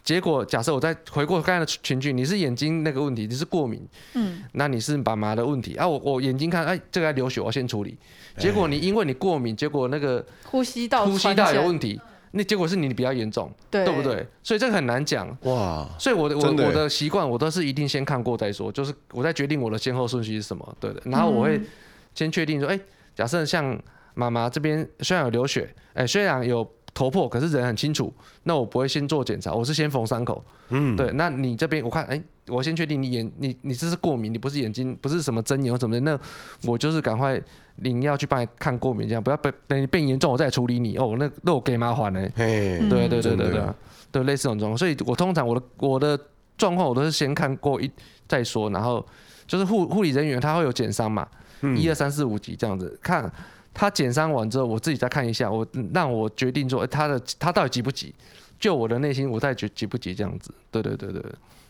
[0.04, 5.88] 结果，假设我再回过刚才的群聚，你是眼睛那个问题，你是过敏，嗯，那你是爸妈的问题啊。
[5.88, 7.98] 我我眼睛看，哎，这个流血，我先处理。
[8.38, 12.00] 结果你因为你过敏，结果那个呼吸道呼吸道有问题。
[12.36, 14.26] 那结果是你比较严重，对，对不对？
[14.42, 15.88] 所以这个很难讲哇。
[16.00, 21.02] 所以我的我我的习惯，我都是一定先看过再说，就是我在决定我的先后顺序是什么，对的。
[21.06, 21.62] 然后我会
[22.16, 22.82] 先确定说，哎、欸，
[23.14, 23.80] 假设像
[24.16, 28.14] 妈妈这边虽然有流血，哎、欸，虽然有头破，可是人很清楚，
[28.44, 30.44] 那我不会先做检查，我是先缝伤口。
[30.70, 31.12] 嗯，对。
[31.14, 36.20] 那你这边我看，哎、欸，我先确定你眼你你这是过敏，你不是眼睛不是什么针眼或什么的，那
[36.70, 37.42] 我就是赶快。
[37.78, 41.16] 领药去帮你看过敏，这样不要被等你变严重，我再处理你哦。
[41.18, 42.22] 那那我给麻烦呢？
[42.36, 43.62] 嘿，对对对对对，
[44.12, 44.78] 对类似这种状况。
[44.78, 46.16] 所以我通常我的我的
[46.56, 47.92] 状况，我都是先看过一
[48.28, 49.04] 再说，然后
[49.48, 51.28] 就是护护理人员他会有减伤嘛，
[51.76, 53.24] 一二三四五级这样子，看
[53.74, 58.14] 他减伤完之后，我自己再看一下，我让我决定说他的他到底急不急，
[58.60, 60.54] 就我的内心我再决急不急这样子。
[60.70, 61.24] 对对对对，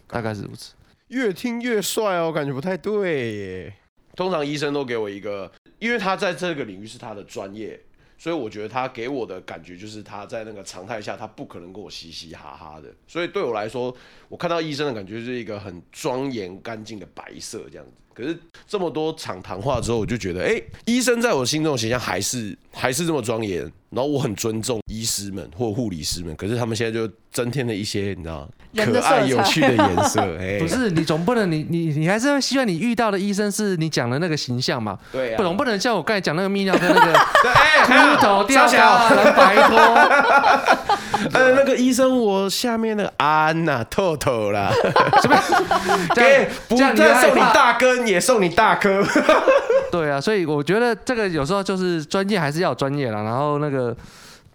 [0.08, 0.74] 大概是如此。
[1.08, 3.74] 越听越帅哦，感觉不太对耶。
[4.16, 5.52] 通常医生都给我一个。
[5.80, 7.78] 因为他在这个领域是他的专业，
[8.18, 12.88] 所以我觉得他给我的感觉就是他在那个常态下，他不可能跟我嘻嘻哈哈的。
[13.06, 13.94] 所以对我来说，
[14.30, 17.92] 我看到医生的感觉是一个很庄严、干净的白色这样子。
[18.14, 18.38] 可是
[18.68, 23.72] 这么多场谈话之后，我就觉得，哎，医生在我心中的形象还是还是这么庄严。
[23.90, 30.20] 然后我很尊重医师们或护理师们，可是他们现在就增添了一些你知道可爱有趣的颜色。
[30.42, 34.98] 哎，不是你总不能你你你还是希望你遇到的医生是你讲的那个形象嘛？
[35.12, 37.14] 对啊，不总不能像我刚才讲那个泌尿科那个
[37.86, 40.98] 秃头吊嘎蓝白拖。
[41.34, 44.72] 呃，那个医生，我下面那个安呐，透透啦，
[45.22, 45.38] 什么？
[46.16, 49.04] 给不但送你大根，也送你大颗。
[49.92, 53.22] 对啊，所以我觉得这个有时候就是专业还是要专业啦。
[53.22, 53.96] 然后那个，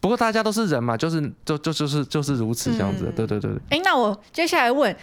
[0.01, 3.05] 不过大家都是人嘛，就是就就就是就是如此这样子。
[3.07, 3.51] 嗯、对对对。
[3.71, 4.95] 哎、欸，那我接下来问，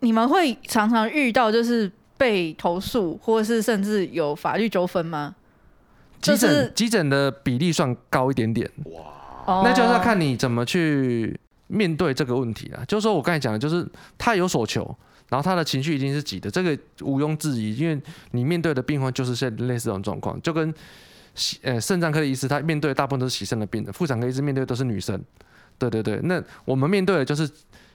[0.00, 5.34] 你们会常常遇到就是被投诉，或者是甚至有法律纠纷吗？
[6.22, 8.70] 急诊急诊的比例算高一点点。
[8.84, 9.13] 哇。
[9.46, 13.86] 那就是要看你怎么去面对这个问题啊，就是说我刚才讲的，就是
[14.16, 14.84] 他有所求，
[15.28, 20.72] 然后他的情绪一定是急的，这个毋庸置疑，因为你面对的病患就是现类似这种状况，就跟
[21.62, 25.20] 呃肾脏科的医师他面对大部分都是洗肾的病人，妇产科医师面对的都是女生，
[25.78, 27.48] 对对对，那我们面对的就是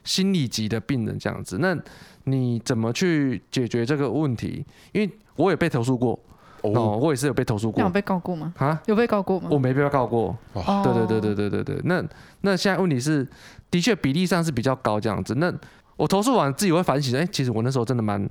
[0.04, 1.76] 心理级的病人这样子，那
[2.24, 4.64] 你怎么去解决这个问题？
[4.92, 6.18] 因为我也被投诉过。
[6.62, 7.82] 哦，我也是有被投诉过。
[7.82, 8.52] 有被告过吗？
[8.58, 9.48] 啊，有被告过吗？
[9.50, 10.36] 我没被告过。
[10.52, 11.80] 哦，对对对对对对对。
[11.84, 12.02] 那
[12.42, 13.26] 那现在问题是，
[13.70, 15.34] 的确比例上是比较高这样子。
[15.36, 15.52] 那
[15.96, 18.28] 我投诉完自己会反省，哎，其实我那时候真的蛮，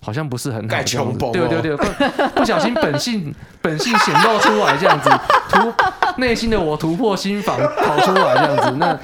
[0.00, 0.68] 好像不是很好。
[0.68, 1.30] 盖穷崩。
[1.32, 5.10] 对对对，不不小心本性本性显露出来这样子，
[5.48, 5.72] 突
[6.20, 8.76] 内心的我突破心防跑出来这样子。
[8.78, 8.98] 那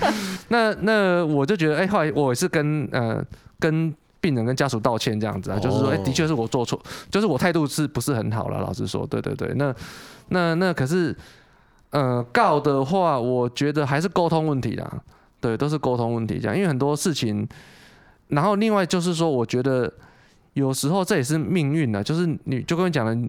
[0.49, 3.25] 那那我就觉得，哎，后来我也是跟呃
[3.59, 3.95] 跟。
[4.25, 8.59] 病人跟家属道歉这样子啊，就是说，哎，的确是我做错，就是我态度是不是很好了？
[8.63, 9.75] 老实说，对对对，那
[10.29, 11.15] 那那可是，
[11.91, 15.03] 呃，告的话，我觉得还是沟通问题啦，
[15.43, 17.47] 对，都是沟通问题这样，因为很多事情，
[18.29, 19.93] 然后另外就是说，我觉得
[20.55, 23.29] 有时候这也是命运啊，就是你就跟你讲了。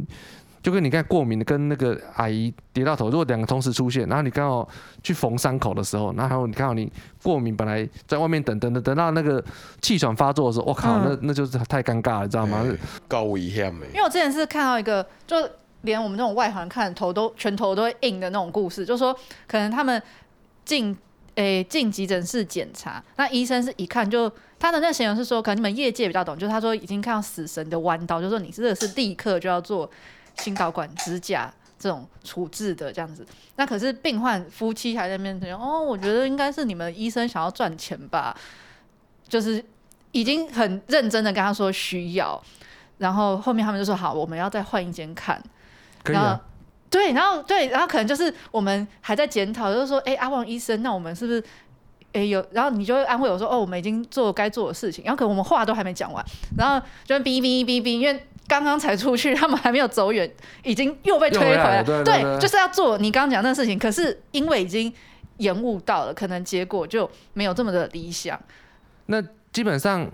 [0.65, 4.67] 就跟你刚才过敏的，跟那个阿姨跌到头，如果两个同时出现，然后你刚好
[5.03, 6.91] 去缝伤口的时候，然后你刚好你
[7.21, 9.43] 过敏，本来在外面等等等，等到那个
[9.79, 12.65] 气喘发作的时候，我靠，那那就是太尴尬了，知道吗？
[13.07, 13.85] 够危险的。
[13.89, 15.47] 因为我之前是看到一个，就
[15.81, 19.15] 连我们这种外行看头都拳头都会硬的那种故事，就是说
[19.47, 20.01] 可能他们
[20.65, 20.97] 进
[21.35, 29.87] 诶进急诊室检查，那医生是一看就他的那个形容是说，可能你们业界比较懂，就是他说已经看到死神的弯刀，就是说你这个是立刻就要做。
[30.37, 33.25] 心导管支架这种处置的这样子，
[33.57, 38.35] 那可是病患夫妻还在面前哦，我觉得应该是你们医生想要赚钱吧，
[39.27, 39.63] 就是
[40.11, 42.41] 已经很认真的跟他说需要，
[42.97, 45.41] 然后后面他们就说好，我们要再换一间看，
[46.03, 46.39] 可以啊，
[46.89, 51.43] 对，然后对，然后可能就是我们还在检讨，就是说，哎，阿旺医生，那我们是不是，
[52.15, 56.25] 哎有，然后你就会安慰我说，哦，我们已经做该做的事情，然后可能我们话都还没讲完，
[56.57, 58.19] 然后就哔哔哔哔，因为。
[58.47, 61.83] 刚刚才出去，他们还没有走远，已经又被推回来。
[61.83, 64.93] 对，就是要做你刚刚讲那事情，可是因为已经
[65.37, 68.39] 延误到了，可能结果就没有这么的理想。
[69.07, 69.19] 那
[69.51, 70.07] 基本上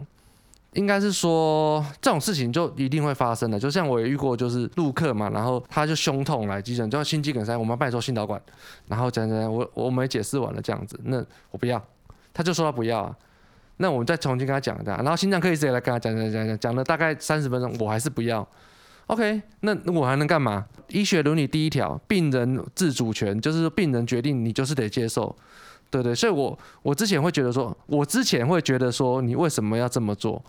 [0.73, 8.41] 应该是说这种事情就一定会发生的，就像我也遇过，就是陆客嘛，然后他就胸痛来急诊，就心肌梗塞，我们要帮你做心导管，
[8.87, 11.83] 然后讲讲我我们也解释完了这样子，那我不要，
[12.33, 13.15] 他就说他不要啊。
[13.77, 18.47] 那我们再重新跟他讲一下，然后心脏科医生也来跟他讲讲讲讲，讲了大概三十分钟，我还是不要。
[19.07, 20.65] OK，那我还能干嘛？
[20.87, 25.35] 医学伦理第一条，病人自主权，就是病人决定，你就是得接受，
[25.91, 26.15] 对对。
[26.15, 30.43] 所以我我之前会觉得说，我之前会觉得说，你为什么要这么做？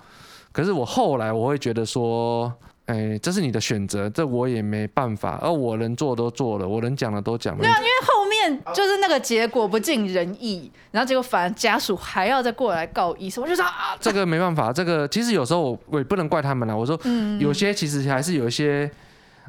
[0.53, 2.51] 可是我后来我会觉得说。
[2.86, 5.38] 哎、欸，这是你的选择，这我也没办法。
[5.40, 7.62] 而我能做都做了，我能讲的都讲了。
[7.62, 16.76] 对啊，因为后面就是那个结果不尽人意，然后结果反而家属还要再过来告医生，我就说啊，这个没办法，这个其实有时候我我也不能怪他们了。
[16.76, 16.99] 我说，
[17.38, 18.90] 有些其实还是有一些，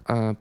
[0.06, 0.34] 呃，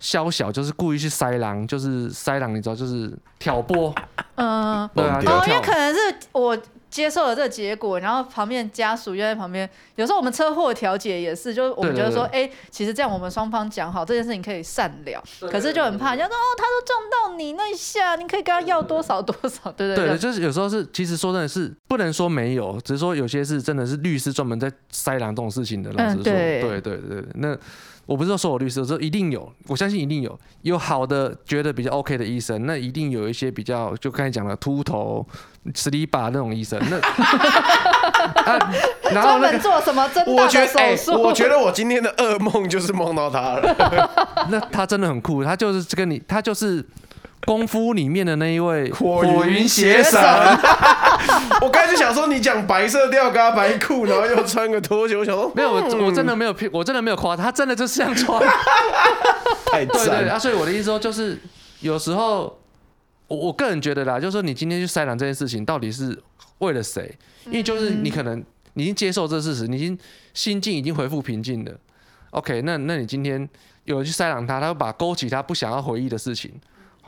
[0.00, 3.94] 宵小就是故意去塞狼，就是塞狼，你知道，就是挑拨。
[4.36, 6.00] 嗯，对啊，哦，因为可能是
[6.32, 6.56] 我。
[6.90, 9.68] 接受了这个结果，然后旁边家属又在旁边。
[9.96, 20.08] 有时候我们车祸调解也是，就是我们觉得说，哎，其实这样我们双方讲好这件事情可以善了，可是就很怕，人家说哦，他都撞到你那一下，你可以跟他要多少多少， 对对对。
[20.08, 27.54] 对，就是有时候是，其实说真的是不能说没有，只是说有些是真的是律师专门在塞狼这种事情的，老实说，对对对对，那。
[28.08, 35.26] 我不是说所有律师，我说一定有，我相信一定有，有好的觉得比较 OK 的医生，那一定有一些比较就刚才讲的秃头、
[35.74, 36.96] 十里把那种医生，那
[38.50, 38.72] 啊，
[39.12, 41.20] 然后那个做什么增大的手术？
[41.20, 44.10] 我觉得我今天的噩梦就是梦到他了。
[44.48, 46.82] 那他真的很酷，他就是跟你，他就是。
[47.44, 50.20] 功夫里面的那一位火云邪神，
[51.62, 58.42] 我开始想说你讲白色吊嘎白裤，然后又穿个拖鞋，我想说 没有，我我真的没有骗，我真的没有夸他，他真的就是这样穿。
[59.70, 60.38] 太赞对对啊！
[60.38, 61.38] 所以我的意思说，就是
[61.80, 62.58] 有时候
[63.26, 66.18] 我我个人觉得啦，就是说你今天去塞狼这件事情，到底是
[66.58, 67.16] 为了谁？
[67.46, 68.42] 因为就是你可能
[68.74, 69.98] 你已经接受这事实，你已经
[70.34, 71.72] 心境已经恢复平静了。
[72.30, 73.48] OK，那那你今天
[73.84, 76.52] 有人去塞狼他，他会把勾起他不想要回忆的事情。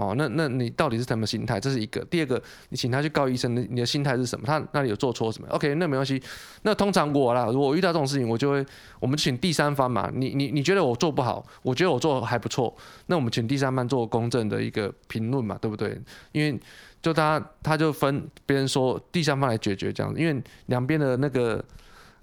[0.00, 1.60] 哦，那那你到底是什么心态？
[1.60, 2.02] 这是一个。
[2.06, 4.46] 第二个，你请他去告医生，你的心态是什么？
[4.46, 6.20] 他那里有做错什么？OK，那没关系。
[6.62, 8.64] 那通常我啦，如果遇到这种事情，我就会，
[8.98, 10.10] 我们请第三方嘛。
[10.14, 12.74] 你你你觉得我做不好，我觉得我做还不错，
[13.06, 16.00] 那我们请第三方做公正的一个评论嘛，对不对？
[16.32, 16.58] 因为
[17.02, 21.62] 就他他就分别人说第三方来解决这样子，因为两边的那个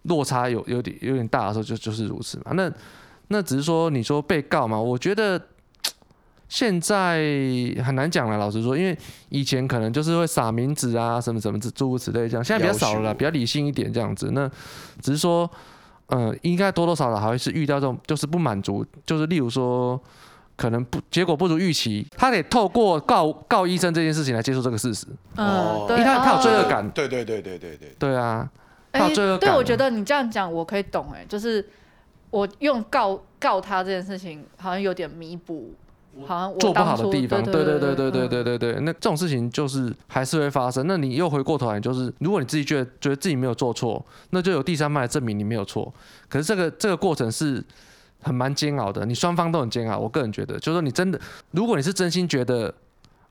[0.03, 2.53] 落差有有点有点大的时候就就是如此嘛。
[2.53, 2.71] 那
[3.27, 5.39] 那只是说你说被告嘛，我觉得。
[6.49, 7.17] 现在
[7.83, 8.97] 很难讲了，老实说，因为
[9.29, 14.29] 以前可能就是会撒名字啊，什么什么之诸如此类这样，现在比较少了啦，比较理性一点这样子。
[14.31, 14.49] 那
[15.01, 15.49] 只是说，
[16.05, 20.01] 呃，应该多多少少还会是遇到这种就是不满足，就是例如说
[20.55, 25.05] 可能不结果不如预期，他得透过告告医生这件事情来接受这个事实。
[25.35, 26.89] 嗯，对，因为他他有罪恶感。
[26.91, 27.93] 对对对对对对。
[27.99, 28.49] 对啊，
[28.93, 29.49] 他有罪恶感。
[29.49, 31.67] 对，我觉得你这样讲我可以懂，哎，就是
[32.29, 35.73] 我用告告他这件事情，好像有点弥补。
[36.25, 40.85] 好像做不好的地方，对对对对对对对对，嗯、那这种事情就是还是会发生。
[40.87, 45.93] 那你又回过头来，就是如果你自己觉得觉得自己没有做错，那就有第三方来证明你没有错。
[46.29, 47.63] 可是这个这个过程是
[48.21, 49.97] 很蛮煎熬的，你双方都很煎熬。
[49.97, 51.19] 我个人觉得，就是说你真的，
[51.51, 52.73] 如果你是真心觉得，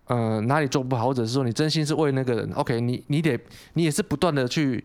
[0.07, 3.39] 呃，哪里做不好，或者是说你真心是为那个人，OK，你你得
[3.75, 4.85] 你也是不断的去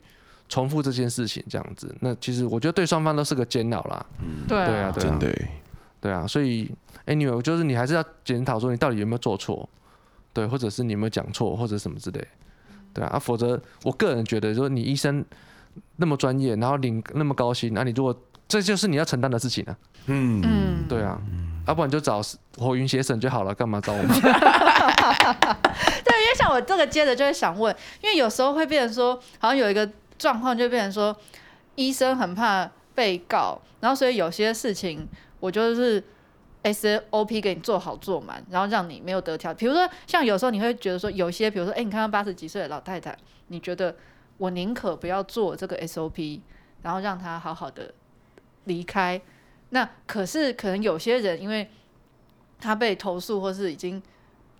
[0.49, 1.95] 重复这件事情，这样子。
[2.02, 4.06] 那其实我觉得对双方都是个煎熬啦。
[4.22, 5.34] 嗯，对啊，对啊，真的。
[6.02, 6.68] 对啊，所以
[7.06, 9.70] anyway，就是你还是要检讨说你到底有没有做错，
[10.34, 12.28] 对，或者是你有没有讲错，或者什么之类，
[12.91, 15.24] 对啊，啊否则我个人觉得说你医生
[15.97, 19.78] 那么专业，然后领那么高薪，那、啊、你如果这就是你要承担的事情啊，
[20.08, 21.22] 嗯嗯，对啊，
[21.68, 22.20] 要、啊、不然就找
[22.58, 24.08] 火云邪神就好了，干嘛找我 们？
[24.20, 24.30] 对，
[26.24, 29.88] 因为像我这个接着就会想问，因为有时候会变成说，好像有一个
[30.18, 31.16] 状况就变成说，
[31.76, 35.08] 医生很怕被告，然后所以有些事情。
[35.41, 36.01] 我就是
[36.63, 39.53] SOP 给你做好做满，然后让你没有得挑。
[39.53, 43.17] 比如说，像有时候你会觉得说，有些比如说，哎、你看到八十几岁的老太太，
[43.47, 43.93] 你觉得
[44.37, 46.39] 我宁可不要做这个 SOP，
[46.83, 47.93] 然后让她好好的
[48.65, 49.21] 离开。
[49.71, 51.69] 那可是可能有些人，因为
[52.59, 54.01] 他被投诉或是已经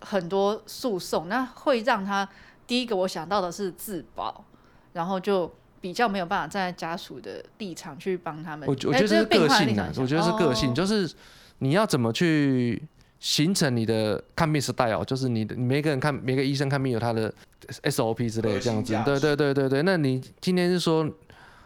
[0.00, 2.28] 很多诉讼，那会让他
[2.66, 4.44] 第一个我想到的是自保，
[4.92, 5.50] 然后就。
[5.82, 8.66] 比较没有办法站在家属的立场去帮他们。
[8.66, 11.12] 我我觉得是个性啊，我觉得是个性，就是
[11.58, 12.80] 你要怎么去
[13.18, 17.34] 形成你的看病 style，就是你的每个人看每个医生看病有他的
[17.82, 18.96] SOP 之类的这样子。
[19.04, 21.04] 对对对对对，那你今天是说，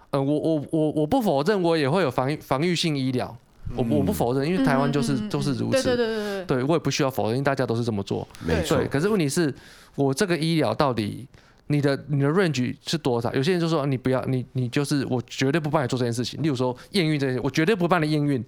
[0.08, 3.36] 呃，我我我我不否认，我也会有防防御性医疗，
[3.76, 5.82] 我我不否认，因为台湾就是就是如此。
[5.82, 8.26] 对对对对对，对我也不需要否认，因为大家都是这么做。
[8.46, 8.82] 没错。
[8.90, 9.54] 可是问题是，
[9.94, 11.28] 我这个医疗到底？
[11.68, 13.32] 你的你的 range 是多少？
[13.34, 16.40] 有些人就说你不要你你就是我绝对不帮你做这件事情。
[16.42, 18.44] 例如说验孕这些，我绝对不帮你验孕，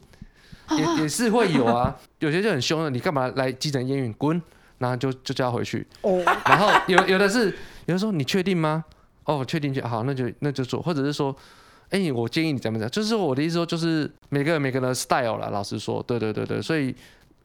[0.71, 1.97] 也也是会有啊。
[2.21, 4.13] 有些就很凶的，你干嘛来急诊验孕？
[4.13, 4.41] 滚，
[4.79, 5.87] 然后就就叫他回去。
[6.03, 6.23] 哦。
[6.45, 7.53] 然后有有的是有
[7.87, 8.85] 人说你确定吗？
[9.25, 10.81] 哦，确定就好，那就那就做。
[10.81, 11.35] 或者是说，
[11.91, 12.89] 哎、欸，我建议你怎么讲？
[12.91, 15.49] 就是我的意思说，就是每个人每个人的 style 啦。
[15.51, 16.95] 老实说，对对对对，所以。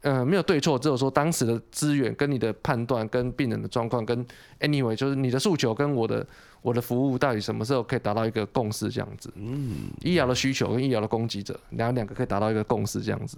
[0.04, 4.26] 呃，没有对错，只有说当时的资源跟你的判断，跟病人的状况，跟
[4.60, 6.28] anyway，就是你的诉求跟我的
[6.62, 9.32] 我的服务到底什么时候可以达到一个共识这样子。
[9.36, 13.38] 嗯，医疗的需求跟医疗的供给者，然后两个可以达到一个共识这样子。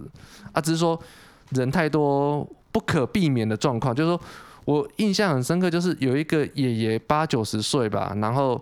[0.52, 1.00] 啊，只是说
[1.50, 4.20] 人太多不可避免的状况，就是说
[4.64, 8.60] 我印象很深刻，就是有一个爷爷八九十岁吧，然后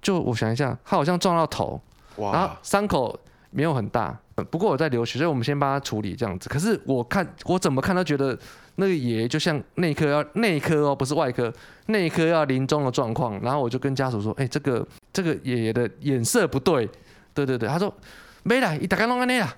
[0.00, 1.80] 就我想一下，他好像撞到头，
[2.18, 3.18] 哇，然后伤口
[3.50, 4.16] 没有很大。
[4.44, 6.48] 不过我在流血，所以我们先帮他处理这样子。
[6.48, 8.38] 可是我看我怎么看都觉得
[8.76, 11.52] 那个爷爷就像内科要内科哦，不是外科，
[11.86, 13.40] 内科要临终的状况。
[13.42, 16.88] 然后我就跟家属说：“哎、这个这个爷爷的眼色不对。”
[17.34, 17.92] 对对对，他说
[18.42, 19.54] ：“没啦，你大概弄安尼啦。”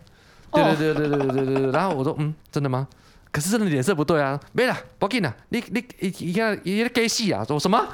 [0.52, 1.72] 对对对对对对对对。
[1.72, 2.86] 然后我说：“嗯，真的吗？
[3.32, 7.44] 可是真的脸色不对啊，没啦，不要紧啦，你你你你看你在给戏啊？
[7.44, 7.86] 说什么？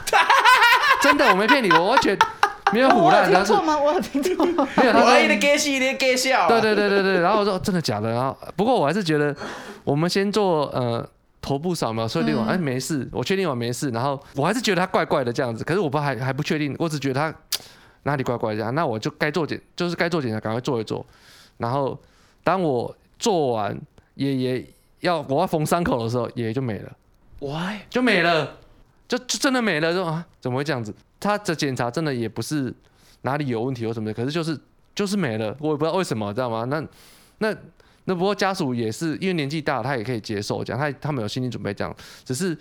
[1.02, 2.16] 真的，我没骗你，我完全。”
[2.72, 3.52] 没有唬烂，他是。
[3.52, 4.68] 我有听错吗？
[4.76, 6.48] 没有，他说你给戏，你给笑。
[6.48, 9.34] 对对对对对，然后我说真的假的，然后不过我还是觉得，
[9.84, 11.08] 我们先做呃
[11.40, 17.34] 头部扫描，确定完哎没事，我确定我没事，然后我还是觉得他怪怪的这样子，可是我不还还不确定，我只觉得他
[18.02, 21.04] 哪里怪怪的，那我就该做检，就是该做检查赶快做一做，
[21.58, 21.96] 然后
[22.42, 23.78] 当我做完
[24.14, 24.66] 也也
[25.00, 26.92] 要我要缝伤口的时候，爷爷就没了
[27.38, 27.78] ，Why？
[27.88, 28.56] 就没了，
[29.06, 30.92] 就就真的没了，说啊怎么会这样子？
[31.26, 32.72] 他的检查真的也不是
[33.22, 34.56] 哪里有问题或什么的，可是就是
[34.94, 36.64] 就是没了，我也不知道为什么，知道吗？
[36.64, 36.80] 那
[37.38, 37.54] 那
[38.04, 41.92] 那不过家属也是因为年纪大，他也可以接受这样，他他们有心理准备这样，
[42.24, 42.56] 只是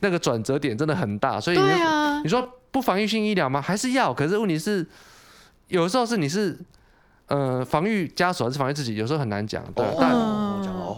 [0.00, 3.62] 那个转折点真的很大，所以你，啊、你说不防御性医疗吗？
[3.62, 4.12] 还是要？
[4.12, 4.86] 可是问题是，
[5.68, 6.58] 有时候是你是
[7.28, 10.10] 呃防御家属还是防御自己，有时候很难讲，对，但、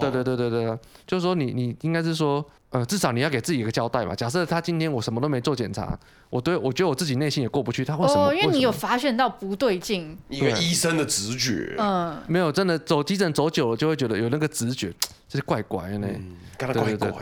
[0.01, 2.45] 对对对对对，就是说你你应该是说。
[2.73, 4.15] 呃，至少你要给自己一个交代嘛。
[4.15, 5.95] 假设他今天我什么都没做检查，
[6.31, 8.29] 我对我觉得我自己内心也过不去，他为什么？
[8.29, 11.75] 哦，因为你有发现到不对劲，一个医生的直觉。
[11.77, 14.91] 嗯，没有，真的走急诊走久了就会觉得有那个直觉，
[15.29, 16.09] 就是怪怪的呢。
[16.57, 16.73] 怪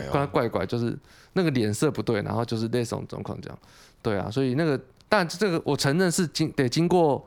[0.08, 0.96] 怪，怪怪，就是
[1.32, 3.58] 那个脸色不对，然后就是那种状况这样。
[4.00, 7.26] 对啊，所以那个，但这个我承认是经得经过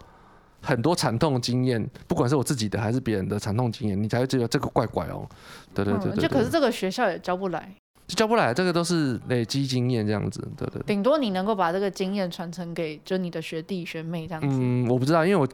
[0.63, 5.27] 很多惨痛经验，不管是我自己的还是别人的惨痛经验，你才会觉得这个怪怪哦。
[5.73, 7.71] 对对对，就可是这个学校也教不来，
[8.07, 10.39] 就教不来，这个都是累积经验这样子。
[10.57, 10.83] 对对，对。
[10.87, 14.47] 顶多你能够把这个经验传承给就你的学弟学妹这样子。
[14.49, 15.47] 嗯，我不知道，因为我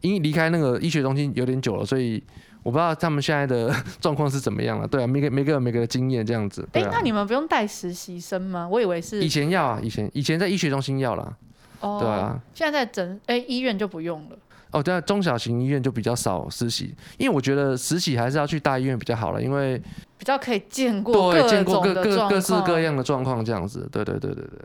[0.00, 2.22] 因离开那个医学中心有点久了，所以。
[2.64, 4.86] 我不知道他们现在的 状况是怎么样了。
[4.86, 6.68] 对啊，每个每个有每个的经验这样子。
[6.72, 8.68] 哎、啊欸，那你们不用带实习生吗？
[8.68, 9.22] 我以为是。
[9.24, 11.34] 以前要啊，以前以前在医学中心要啦。
[11.80, 11.98] 哦。
[12.02, 12.38] 对啊。
[12.52, 14.36] 现在在诊哎、欸、医院就不用了。
[14.70, 19.78] 哦，对啊，中小型医院就比较少实习，因为我觉得实习还是要去大医院比较好了，因为
[20.18, 23.88] 比较可以见过对见过各各各式各样的状况这样子。
[23.90, 24.58] 对对对对对，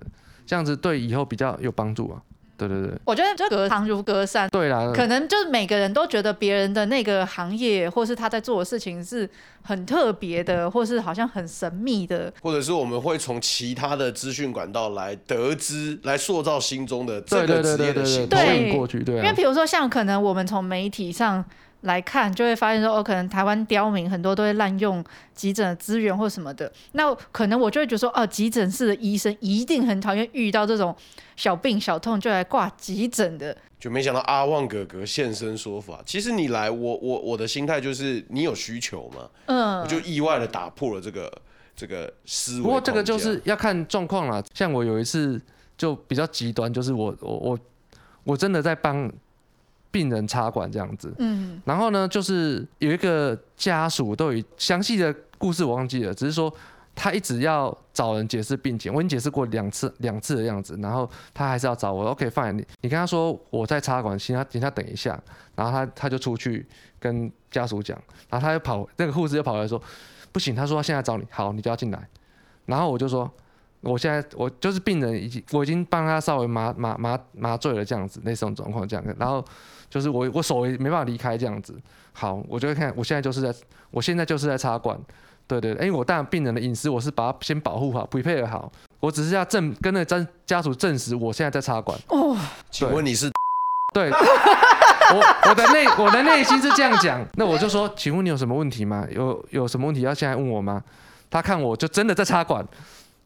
[0.46, 2.22] 这样子对以后比较有帮助啊。
[2.56, 4.48] 对对对，我觉得就隔行如隔山。
[4.50, 9.30] 对啦，可能就是每个人都觉得别人的那个行业，或是他在做的事情是
[9.64, 18.78] 很特别的，或是好像很神秘的，或者是我们会从其他的资讯管道来得知，来塑造心中的这个职业的形象。
[18.78, 21.44] 过去，对，因为比如说像可能我们从媒体上。
[21.84, 25.04] 来看就会发现说哦，可能台湾刁民很多都会滥用
[25.34, 26.72] 急诊的资源或什么的。
[26.94, 30.96] 那可能我就会觉得说哦，急诊室的医生一定很讨厌遇到这种
[31.36, 33.56] 小病小痛就来挂急诊的。
[33.80, 36.02] 就没想到阿旺哥哥现身说法。
[36.06, 41.30] 其实你来，我我我的心态就是你有需求嘛，嗯，我就意外的打破了这个
[41.76, 42.64] 这个思维。
[42.64, 44.42] 不过这个就是要看状况啦。
[44.54, 45.42] 像我有一次
[45.78, 47.60] 就比较极端，就是我我我
[48.24, 49.12] 我真的在帮。
[49.94, 56.52] 病人插管这样子，嗯，然后呢，就是有一个家属都有详细的故事，我忘记了，只是说
[56.96, 65.22] 他一直要找人解释病情，我已经解释过两次两次的样子，然后他还是要找我，OK fine，你你跟他说我在插管，请他请他等一下，
[65.56, 66.66] 然后他他就出去
[67.00, 67.96] 跟家属讲，
[68.32, 69.80] 然后他又跑，那个护士又跑来说，
[70.32, 72.10] 不行，他说他现在找你，好，你就要进来，
[72.66, 73.32] 然后我就说。
[73.84, 79.44] 我现在我就是病人，已经我已经帮他稍微麻麻麻麻醉了这样子，那种状况这样，然后
[79.90, 81.76] 就是我我手也没办法离开这样子。
[82.14, 83.54] 好，我就会看，我现在就是在，
[83.92, 84.98] 我现在就是在插管，
[85.48, 91.98] 对对，对，因为我当然病人的隐私我是把它先保护好，prepare 好，我只是要证跟那家家属证实我现在在插管。
[92.08, 92.38] 哦，
[92.72, 93.32] 请问你是？
[93.94, 99.06] 对，我我的内我的内心是这样讲，那我就说，请问你有什么问题吗？
[99.12, 100.82] 有有什么问题要现在问我吗？
[101.30, 102.66] 他看我就真的在插管。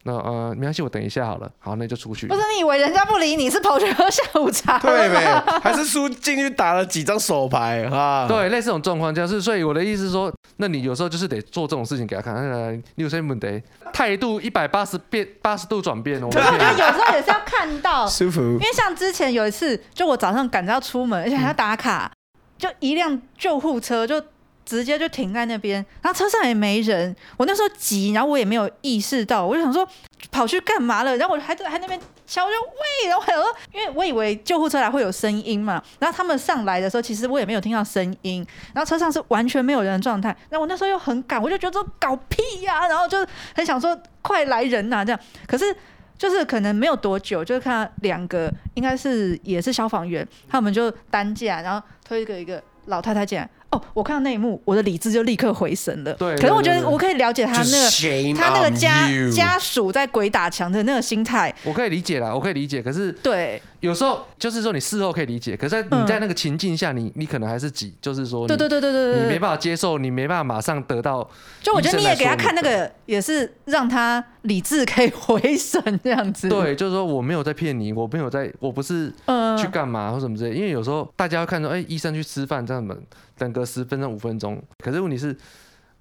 [0.04, 1.50] 那呃，没关系，我等一下好了。
[1.58, 2.26] 好，那就出去。
[2.26, 4.78] 不是你以为人家不理你是跑去喝下午茶？
[4.78, 8.26] 对呗，还是输进去打了几张手牌哈？
[8.28, 12.34] 对，类似这种状况就是，所以我的意思是说，那你有时候就是得做这种事情给他看。
[12.34, 13.62] 呃，你有什么问题？
[13.92, 16.22] 态度一百八十变八十度转变。
[16.22, 18.40] 我觉得有时候也是要看到 舒服。
[18.40, 22.16] 因为像之前有一次，就我早上赶着要出门，而且还要打卡，嗯、
[22.58, 24.22] 就一辆救护车就。
[24.68, 27.16] 直接就停在那边，然后车上也没人。
[27.38, 29.88] 我那时候急，然后我也没有意识到，我就想说
[30.30, 31.16] 跑去干嘛了。
[31.16, 33.42] 然后我还在还那边敲，我就喂，然后还有，
[33.72, 35.82] 因为我以为救护车来会有声音嘛。
[35.98, 38.46] 然后他们上来的时候，其实我也没有听到声音。
[38.74, 40.28] 然后车上是完全没有人的状态。
[40.50, 45.18] 然后我那时候又很赶，我就觉得说搞屁呀、然后就很想说快来人呐、这样。
[45.46, 45.74] 可是
[46.18, 53.48] 就是可能没有多久，就是看到两个应该是也是消防员，他们就担架，然后推一个一个老太太进来。
[53.70, 56.14] 哦，我看到那一幕，我的理智就立刻回神了。
[56.14, 61.54] 对，可是我觉得我可以了解他那个他那个家家属在鬼打墙的那个心态。
[61.64, 62.82] 我可以理解啦，我可以理解。
[62.82, 71.28] 可是对，有时候就是说你事后可以理解，可是你在那个情境下，你你可能还是急，就是说，对对对对对，你没办法接受，你没办法马上得到。
[71.60, 76.48] 就我觉得你也给他看那个，也是让他理智可以回神这样子。
[76.48, 79.12] 对，就是说我没有在骗你，我没有在，我不是
[79.60, 80.56] 去干嘛或什么之类。
[80.56, 82.98] 因为有时候大家会看说，哎，医生去吃饭这样子。
[83.38, 85.34] 等个十分钟五分钟，可是问题是，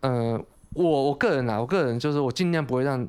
[0.02, 0.38] 呃，
[0.74, 3.08] 我我个人啊，我个人就是我尽量不会让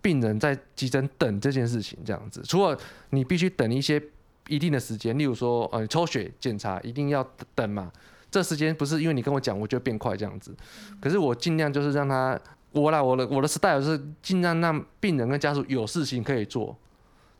[0.00, 2.78] 病人在急诊等这件事情这样子，除了
[3.10, 4.02] 你必须等一些
[4.48, 7.90] 一定的时间，例如说呃抽血检查一定要等嘛，
[8.30, 10.54] 这时间不是因为你跟我讲我就变快这样子，
[11.00, 12.38] 可是我尽量就是让他
[12.72, 16.76] 我来我的我的 style 是尽量让病人跟家属有事情可以做，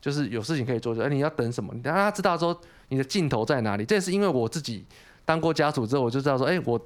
[0.00, 1.72] 就是有事情可以做，哎你要等什么？
[1.74, 4.84] 你让他知道说你的尽头在哪里，这也是因为我自己。
[5.24, 6.78] 当过家属之后，我就知道说，哎、欸，我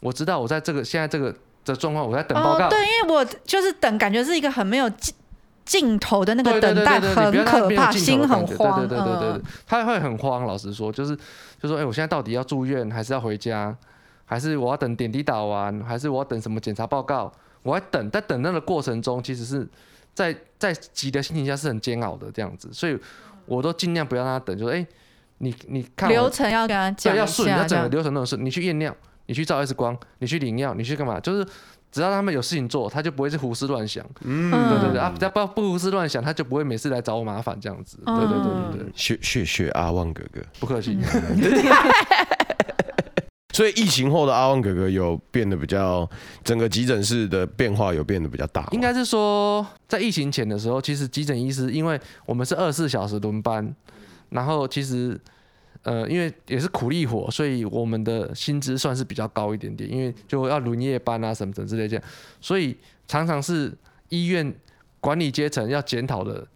[0.00, 1.32] 我知道我在这个现在这个
[1.64, 2.66] 的状况，我在等报告。
[2.66, 2.68] 哦。
[2.68, 5.14] 对，因为我就是等，感觉是一个很没有尽
[5.64, 8.80] 尽头的那个等待，很可怕，心很慌。
[8.80, 10.44] 对对对对对，他会很慌。
[10.44, 11.16] 老实说，就是
[11.62, 13.74] 就说，哎、欸，我现在到底要住院，还是要回家，
[14.24, 17.32] 还是我要等点滴打完，还是我要等什么检查报告？
[17.62, 19.66] 我在等，在等那个过程中，其实是
[20.12, 22.98] 在在急的心情下是很煎熬的这样子，所以
[23.46, 24.86] 我都尽量不要让他等，就说，哎、欸。
[25.44, 28.36] 你你看流程要跟他讲，要顺，要整个流程都是。
[28.38, 28.96] 你去验尿，
[29.26, 31.20] 你去照 X 光，你去领药，你去干嘛？
[31.20, 31.46] 就是
[31.92, 34.04] 只要他们有事情做，他就不会是胡思乱想。
[34.22, 37.98] 嗯，对对对啊，只要不不胡思乱想，他就不会每次来找我麻烦这样子。
[38.06, 38.38] 对对对
[38.72, 40.98] 对对，谢谢谢阿旺哥哥，不客气。
[43.52, 46.08] 所以疫情后的阿旺哥哥有变得比较，
[46.42, 48.66] 整个急诊室的变化有变得比较大。
[48.72, 53.72] 应该是说，在疫情前的时候，其实急诊医师，因为我们是二十四小时轮班，
[54.30, 55.20] 然后其实。
[55.84, 62.04] 呃，因为也是苦力活，所以我们的薪资算是比较高一点点，因为就要轮夜班啊什么什么之类这样，
[62.40, 63.72] 所以常常是
[64.08, 64.54] 医院
[65.00, 66.46] 管理阶层要检讨的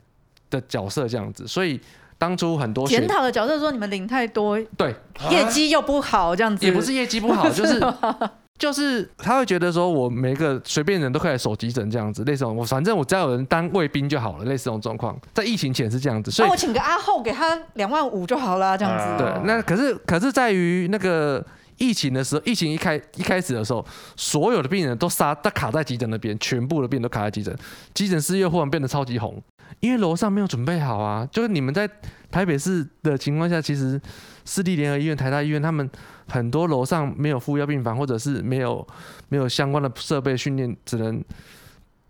[0.50, 1.80] 的角色这样子，所以
[2.18, 4.94] 当初很多检讨的角色说你们领太多，对，
[5.30, 7.78] 业绩又不好这样子，也不是业绩不好，就是。
[8.58, 19.22] 就是他会觉得说，我每个随便人都可以来守急诊这样子，类似我反正我只要有人当卫兵就好了，类似这种状况，在疫情前是这样子，所以、啊、我请个阿后给他两万五就好了，这样子。
[19.22, 21.44] 对，那可是可是在于那个
[21.76, 23.86] 疫情的时候，疫情一开一开始的时候，
[24.16, 27.56] 所有的病人都杀，都卡在急诊那边，全部的病人都卡在急诊，
[27.94, 29.40] 急诊室又忽然变得超级红，
[29.78, 31.88] 因为楼上没有准备好啊，就是你们在
[32.30, 34.00] 台北市的情况下，其实
[34.48, 35.88] 私立联合医院、台大医院他们。
[36.30, 38.86] 很多楼上没有妇幼病房，或者是没有
[39.30, 41.24] 没有相关的设备训练，只能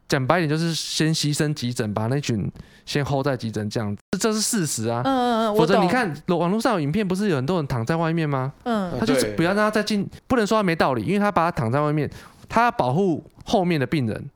[0.09, 2.51] 讲白一点就是先牺牲急诊，把那群
[2.85, 5.03] 先 hold 在急诊这样子，这是事实啊。
[5.05, 5.57] 嗯嗯嗯。
[5.57, 8.53] 否则你看网络上有影片，不是有很多人躺在外面吗？
[8.65, 8.93] 嗯。
[8.99, 12.11] 他就是不要让他再进，不能说他没道理，因为他把他躺在外面，
[12.49, 14.31] 他要保护后面的病人。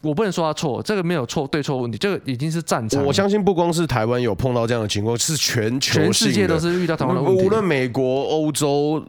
[0.00, 3.04] 我不能说他错，这个没有错对错问题，这个已经是战场。
[3.04, 7.44] 我相信不光是台湾有碰到这样的情况，是全球全世界都是遇到同样的问题。
[7.44, 9.04] 无论美国、欧洲。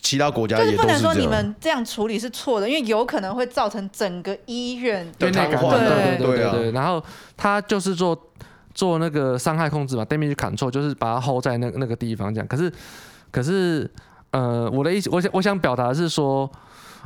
[0.00, 5.78] 其他国家也就是不能说你们这样处理是错的，因为有可能会造成整个医院对瘫痪。
[5.78, 7.00] 对对对对，然后
[7.36, 8.18] 他就是做
[8.74, 12.48] 做那个伤害控制嘛，damage control，就是把它 hold 在那那个地方这样。
[12.48, 12.72] 可是
[13.30, 13.88] 可是
[14.30, 16.50] 呃，我的意思，我想我想表达的是说，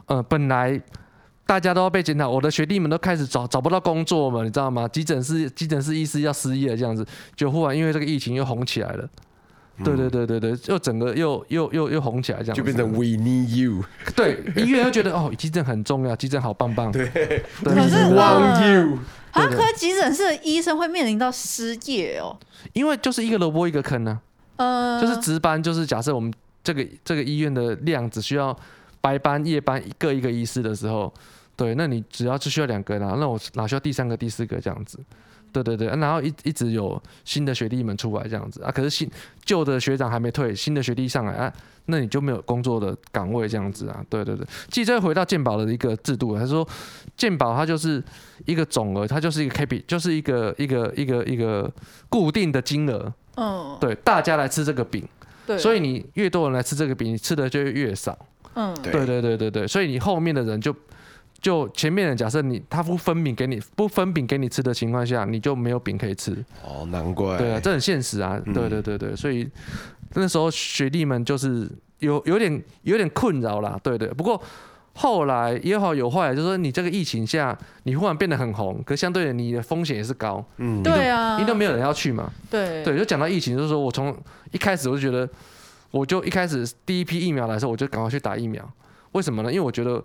[0.07, 0.81] 呃，本来
[1.47, 4.89] 大家都要被检讨，我的学弟们都开始找找不到工作嘛，你知道吗？
[4.89, 7.07] 急诊室急诊室医师要失业了这样子，
[7.37, 9.09] 就忽然因为这个疫情又红起来了。
[9.85, 13.85] 对对对对对，又整个又又又又红起来，这样就变成 We need you。
[14.17, 16.91] 对，医院又觉得哦，急诊很重要，急诊好棒棒。
[16.91, 18.99] 对，对可是 want you。
[19.33, 22.35] 啊，可急诊室的医生会面临到失业哦。
[22.73, 24.19] 因为就是一个萝卜一个坑呢、
[24.57, 24.99] 啊。
[24.99, 25.01] 嗯。
[25.01, 26.33] 就是值班，就是假设我们
[26.65, 28.59] 这个这个医院的量只需要
[29.03, 31.13] 白班、夜班各一个医师的时候，
[31.57, 34.99] 对，那你只要只需要两个人，那我哪需要第三个、第四个这样子？
[35.53, 39.11] 对对对，然后一一直有新的学弟们出来这样子啊，可是新
[39.43, 41.51] 旧的学长还没退，新的学弟上来啊，
[41.87, 44.05] 那你就没有工作的岗位这样子啊。
[44.11, 46.69] 对对对，记者回到鉴宝的一个制度，他说
[47.17, 48.03] 鉴宝它就是
[48.45, 51.73] 一个总额，它就是一个 KPI，就是一个一个一个一个
[52.11, 53.11] 固定的金额。
[53.37, 55.09] 嗯，对，大家来吃这个饼，
[55.47, 58.19] 对，所以你越多人来吃这个饼，你吃的就越少。
[58.55, 60.75] 嗯，对对对对对，所以你后面的人就。
[61.47, 66.33] 就前面的假设你他不分饼给你不分饼给你吃的情况下，你就没有饼可以吃。
[66.65, 67.39] 哦，难怪。
[67.39, 68.37] 对啊，这很现实啊。
[68.47, 69.49] 嗯、对对对对，所以
[70.15, 71.71] 那时候学弟们就是
[72.01, 73.79] 有有点有点困扰啦。
[73.81, 74.43] 对对，不过
[74.95, 80.45] 后来也好有坏，就是说你这个疫情下，你忽然变得很红，可相对的你的风险也是高。
[80.57, 82.29] 嗯，对啊，因为都没有人要去嘛。
[82.51, 84.13] 对对，就讲到疫情，就是说我从
[84.51, 85.29] 一开始我就觉得，
[85.93, 88.69] 我就一开始第一批疫苗来的时候，我就赶快去打疫苗。
[89.13, 89.53] 为什么呢？
[89.53, 90.03] 因为我觉得。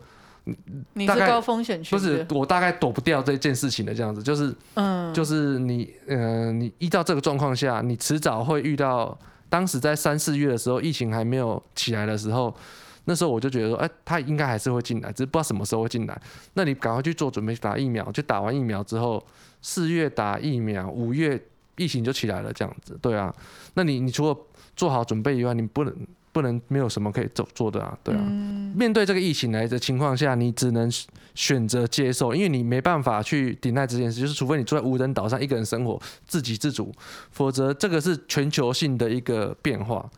[0.94, 9.18] 你是高风险区，不是我大概躲不掉这件事情的这样子，就是，嗯，就是你，嗯、呃，你依照这个状况下，你迟早会遇到。
[9.50, 12.56] 当时在三四月的时候，疫情还没有起来的时候，
[13.04, 16.22] 那时候我就觉得说，哎、欸，他应该还是会进来，只是不知道什么时候会进来。
[16.54, 18.10] 那你赶快去做准备，打疫苗。
[18.14, 19.22] 就打完疫苗之后，
[19.62, 21.38] 四月打疫苗，五月
[21.76, 22.98] 疫情就起来了，这样子。
[23.02, 23.36] 对啊，
[23.74, 24.38] 那你你除了
[24.74, 25.94] 做好准备以外，你不能。
[26.32, 28.22] 不能没有什么可以做做的啊，对啊。
[28.22, 30.90] 嗯、面对这个疫情来的情况下，你只能
[31.36, 36.90] 选择接受，因为你没办法去抵赖这件事，就是除非你住在无人岛上一个人生活，自给自足，
[37.32, 40.10] 否则这个是全球性的一个变化，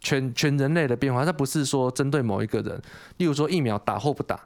[0.00, 2.78] 全全人类的变化，它不是说针对某一个人。
[3.16, 4.38] 例如说疫苗打或不打，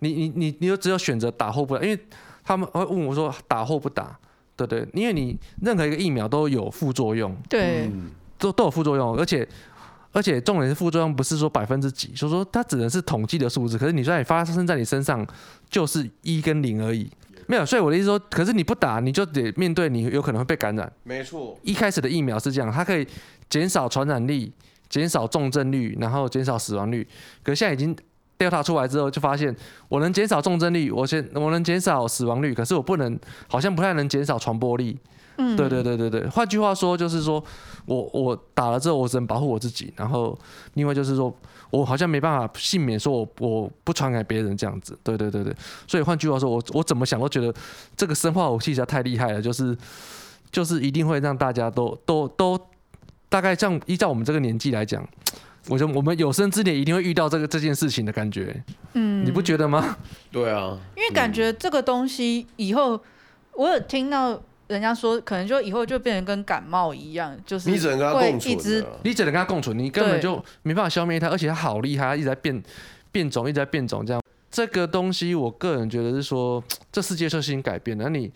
[0.00, 1.98] 你你你你就只有选择打或不打，因为
[2.42, 4.18] 他们会问我说打或不打，
[4.56, 9.48] 对对，因为你任何一个疫苗都有副作用，对，嗯、都都有副作用，而且。
[10.12, 13.76] 而且重点是副作用不是说百分之几，所以说它只能是统计的数字。
[13.76, 15.26] 可是你在你发生在你身上
[15.68, 17.10] 就是一跟零而已，
[17.46, 17.66] 没有。
[17.66, 20.90] 所以我的意思说，可是你不打，你就得面对你有可能会被感染。
[21.04, 23.06] 没错，一开始的疫苗是这样，它可以
[23.50, 24.50] 减少传染力、
[24.88, 27.06] 减少重症率，然后减少死亡率。
[27.42, 27.94] 可是现在已经
[28.38, 29.54] Delta 出来之后，就发现
[29.88, 34.98] 我能减少重症率，我先我能减少死亡率，可是我不能，好像不太能减少传播力。
[35.38, 36.28] 嗯，对对对对对。
[36.28, 37.42] 换句话说，就是说
[37.86, 40.38] 我我打了之后，我只能保护我自己，然后
[40.74, 41.34] 另外就是说
[41.70, 44.98] 我好像没办法幸免，说我我不传给别人这样子。
[45.02, 45.54] 对对对对。
[45.86, 47.54] 所以换句话说，我我怎么想都觉得
[47.96, 49.76] 这个生化武器实在太厉害了，就是
[50.50, 52.60] 就是一定会让大家都都都
[53.28, 55.06] 大概像依照我们这个年纪来讲。
[55.68, 59.98] 我觉得我们有生之年一定会遇到这个这件事情的感觉，嗯，你不觉得吗？
[60.32, 62.98] 对啊，因为感觉这个东西以后，
[63.52, 72.62] 我有听到人家说，可能就以后就变成跟感冒一样，就是你只能跟他共存，你只能跟他共存，你根本就没办法消灭它，而且它好厉害，它一直在变
[73.10, 76.62] 变种，一直在变种，这样这个东西，我个人觉得是说，
[76.92, 78.30] 这世界就已经改变了，那你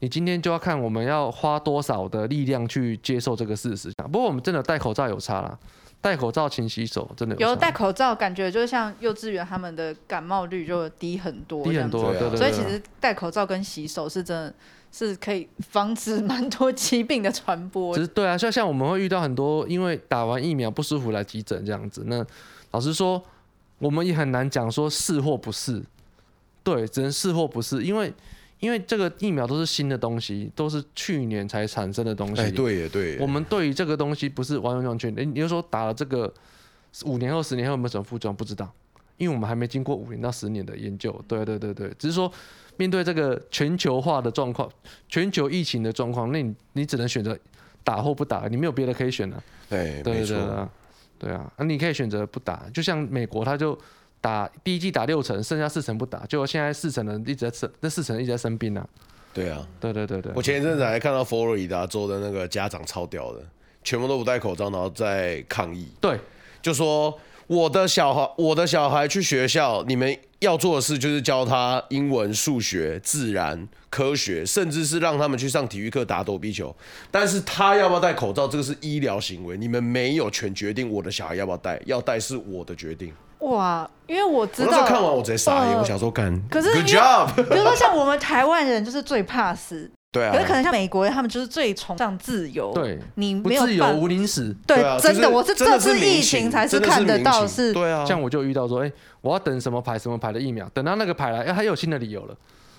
[0.00, 3.90] 你今天就要看我们要花多少的力量去接受这个事实。
[4.12, 5.58] 不过我们真的戴口罩有差啦。
[6.00, 7.48] 戴口罩、勤洗手，真的有。
[7.48, 12.36] 有戴口罩，感觉就像幼稚园他们的感冒率就低很多，低很多，对对对。
[12.38, 14.54] 所以其实戴口罩跟洗手是真的
[14.90, 17.94] 是可以防止蛮多疾病的传播。
[17.94, 22.24] 其实对啊，像像我们会遇到很多因为打完疫苗不舒服来急诊这样子，那
[22.70, 23.22] 老实说，
[23.78, 25.82] 我们也很难讲说是或不是，
[26.62, 28.12] 对，只能是或不是，因为。
[28.60, 32.42] 因为这个疫苗都是新的东西，都是去年才产生的东西。
[32.42, 33.18] 哎，对耶，对耶。
[33.20, 36.34] 我们对于这个东西不是完完全全，你就说打了这个
[37.04, 38.34] 五年后、十年后有没有什么副作用？
[38.34, 38.68] 不知道，
[39.16, 41.16] 因为我们还没经过五年到十年的研究。
[41.28, 42.28] 对对对对，只是说
[42.78, 44.66] 面对这个全球化的状况、
[45.06, 47.38] 全球疫情的状况，那你你只能选择
[47.84, 49.42] 打或不打，你没有别的可以选了、啊。
[49.68, 50.38] 对，对对对，
[51.18, 53.78] 对啊，那你可以选择不打，就像美国他就。
[54.20, 58.84] 打第一季打六成，剩下四成不打，就现在四成人一直在生，那四成人一直在生病、啊。
[59.32, 60.32] 对啊，对对对对。
[60.34, 63.40] 我前一阵子还看到佛罗里达州的那个家长超屌的，
[63.84, 65.86] 全部都不戴口罩，然后在抗议。
[66.00, 66.18] 对，
[66.60, 76.74] 就说我的小孩，我的小孩去学校，你们要做的事就是教他英文、数学、自然、科学，甚至是让他们去上体育课打躲避球。
[77.10, 83.12] 但是他要不要戴口罩，这个是医疗行为，你们没有权决定我的小孩要不要戴，要戴是我的决定。
[83.40, 87.32] 哇，因为我知道，我看完我直接傻眼，呃、我想说 干，可是 good job。
[87.34, 90.32] 比如说像我们台湾人就是最怕死，对啊。
[90.32, 98.04] 可是可能像美国人，他们就是最崇尚自由，对，你没有不自由无宁死，对，真的，我是这次疫情才是看得到是，是对啊。
[98.04, 102.36] 像我就遇到说，哎、欸，我要等什么牌什么牌的疫苗，等到那个牌来，哎，还有新的理由了。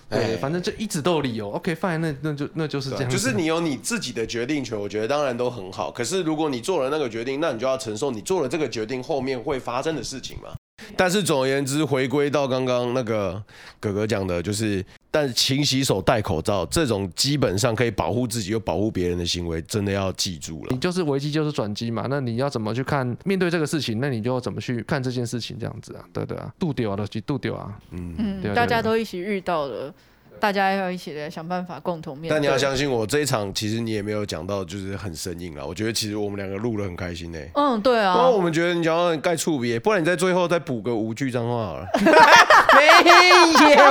[0.10, 1.52] 对，反正就一直都有理由。
[1.52, 3.08] OK，fine，那那就那就是这样。
[3.08, 5.92] 就是你有你自己的决定权，我觉得当然都很好。
[5.92, 10.50] 可是如果你做了那个决定，那你就要承受你做了这个决定后面会发生的事情嘛。
[10.96, 13.42] 但是总而言之，回归到刚刚那个
[13.80, 20.68] 哥哥讲的，就是，但是勤洗手、戴口罩这种基本上可以保护自己又保护别人的行为，真的要记住了。
[20.72, 24.00] 你就是危机就是转机嘛，那你要怎么去看面对这个事情？
[24.00, 25.58] 那你就要怎么去看这件事情？
[25.60, 29.94] 这样子啊，对对啊，度丢啊，都去度丢啊，嗯嗯，大家都一起遇到了。
[30.40, 32.30] 大家要一起来想办法，共同面对。
[32.30, 35.66] 但你要相信我，这一场其实你也没有讲到，就是很生硬了。
[35.66, 37.52] 我觉得其实我们两个录的很开心呢、欸。
[37.56, 38.14] 嗯，对啊。
[38.16, 41.86] 不然我们觉得你讲到盖触笔，不然你在最后再补个五句脏话好了。
[42.00, 42.94] 没有。
[42.94, 43.86] 哔哔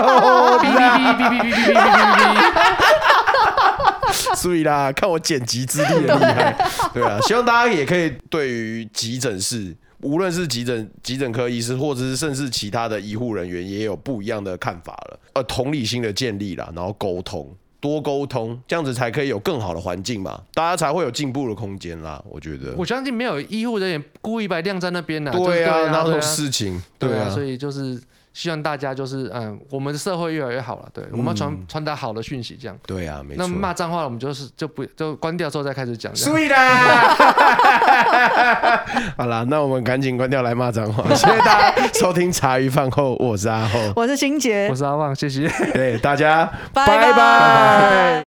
[0.59, 2.17] 哔哔哔哔哔哔
[4.13, 4.35] 哔。
[4.35, 6.57] 所以啦，看我剪辑之力的厉害。
[6.95, 9.77] 对啊，希望大家也可以对于急诊室。
[10.03, 15.21] 无论是急诊急诊科医师，或者是甚至其他的医护人员，也有不一样的看法了。
[15.35, 22.23] 呃，同理心的建立啦，然后沟通，多沟通，这样子才可以有更好的环境嘛，大家才会有进步的空间啦。
[22.29, 25.33] 我觉得，我相信没有医护人员故意把晾在那边的。
[25.33, 28.01] 对啊，那种、啊、事情，对啊，对啊，所以就是。
[28.39, 32.79] 希望大家就是嗯，我们的社会越来越好了，对，我们要传传达好的讯息，这样。
[32.87, 33.45] 对啊，没错。
[33.45, 36.15] 那骂脏话，我们就是就不就关掉之后再开始讲。
[36.15, 37.17] 所以啦，
[39.19, 41.03] 好了，那我们赶紧关掉来骂脏话。
[41.17, 45.49] 谢谢大家收听茶余饭后，我是阿厚，我是新杰，我是阿旺，谢谢。
[45.73, 47.11] 对大家，拜拜。
[47.11, 48.23] 拜拜。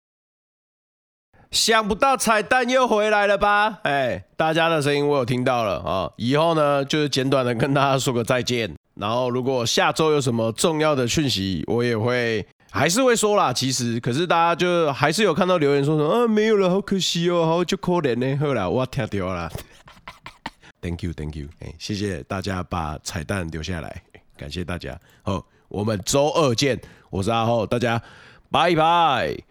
[1.52, 3.80] 想不到彩蛋又回来了吧？
[3.84, 8.76] 哎，大家的声音我有听到了啊，以后呢就是简短的跟大家说个再见。
[9.02, 13.52] 然后，如果下周有什么重要的讯息，我也会还是会说啦。
[13.52, 18.38] 其实，可是大家就还是有看到留言说什么啊，没有了，好可惜哦，好就可怜呢。
[18.38, 19.52] 好了，我听到了
[20.82, 24.04] ，Thank you，Thank you，哎，谢谢大家把彩蛋留下来，
[24.38, 25.00] 感谢大家。
[25.24, 26.80] 好，我们周二见，
[27.10, 28.00] 我是阿浩，大家
[28.52, 29.51] 拜拜。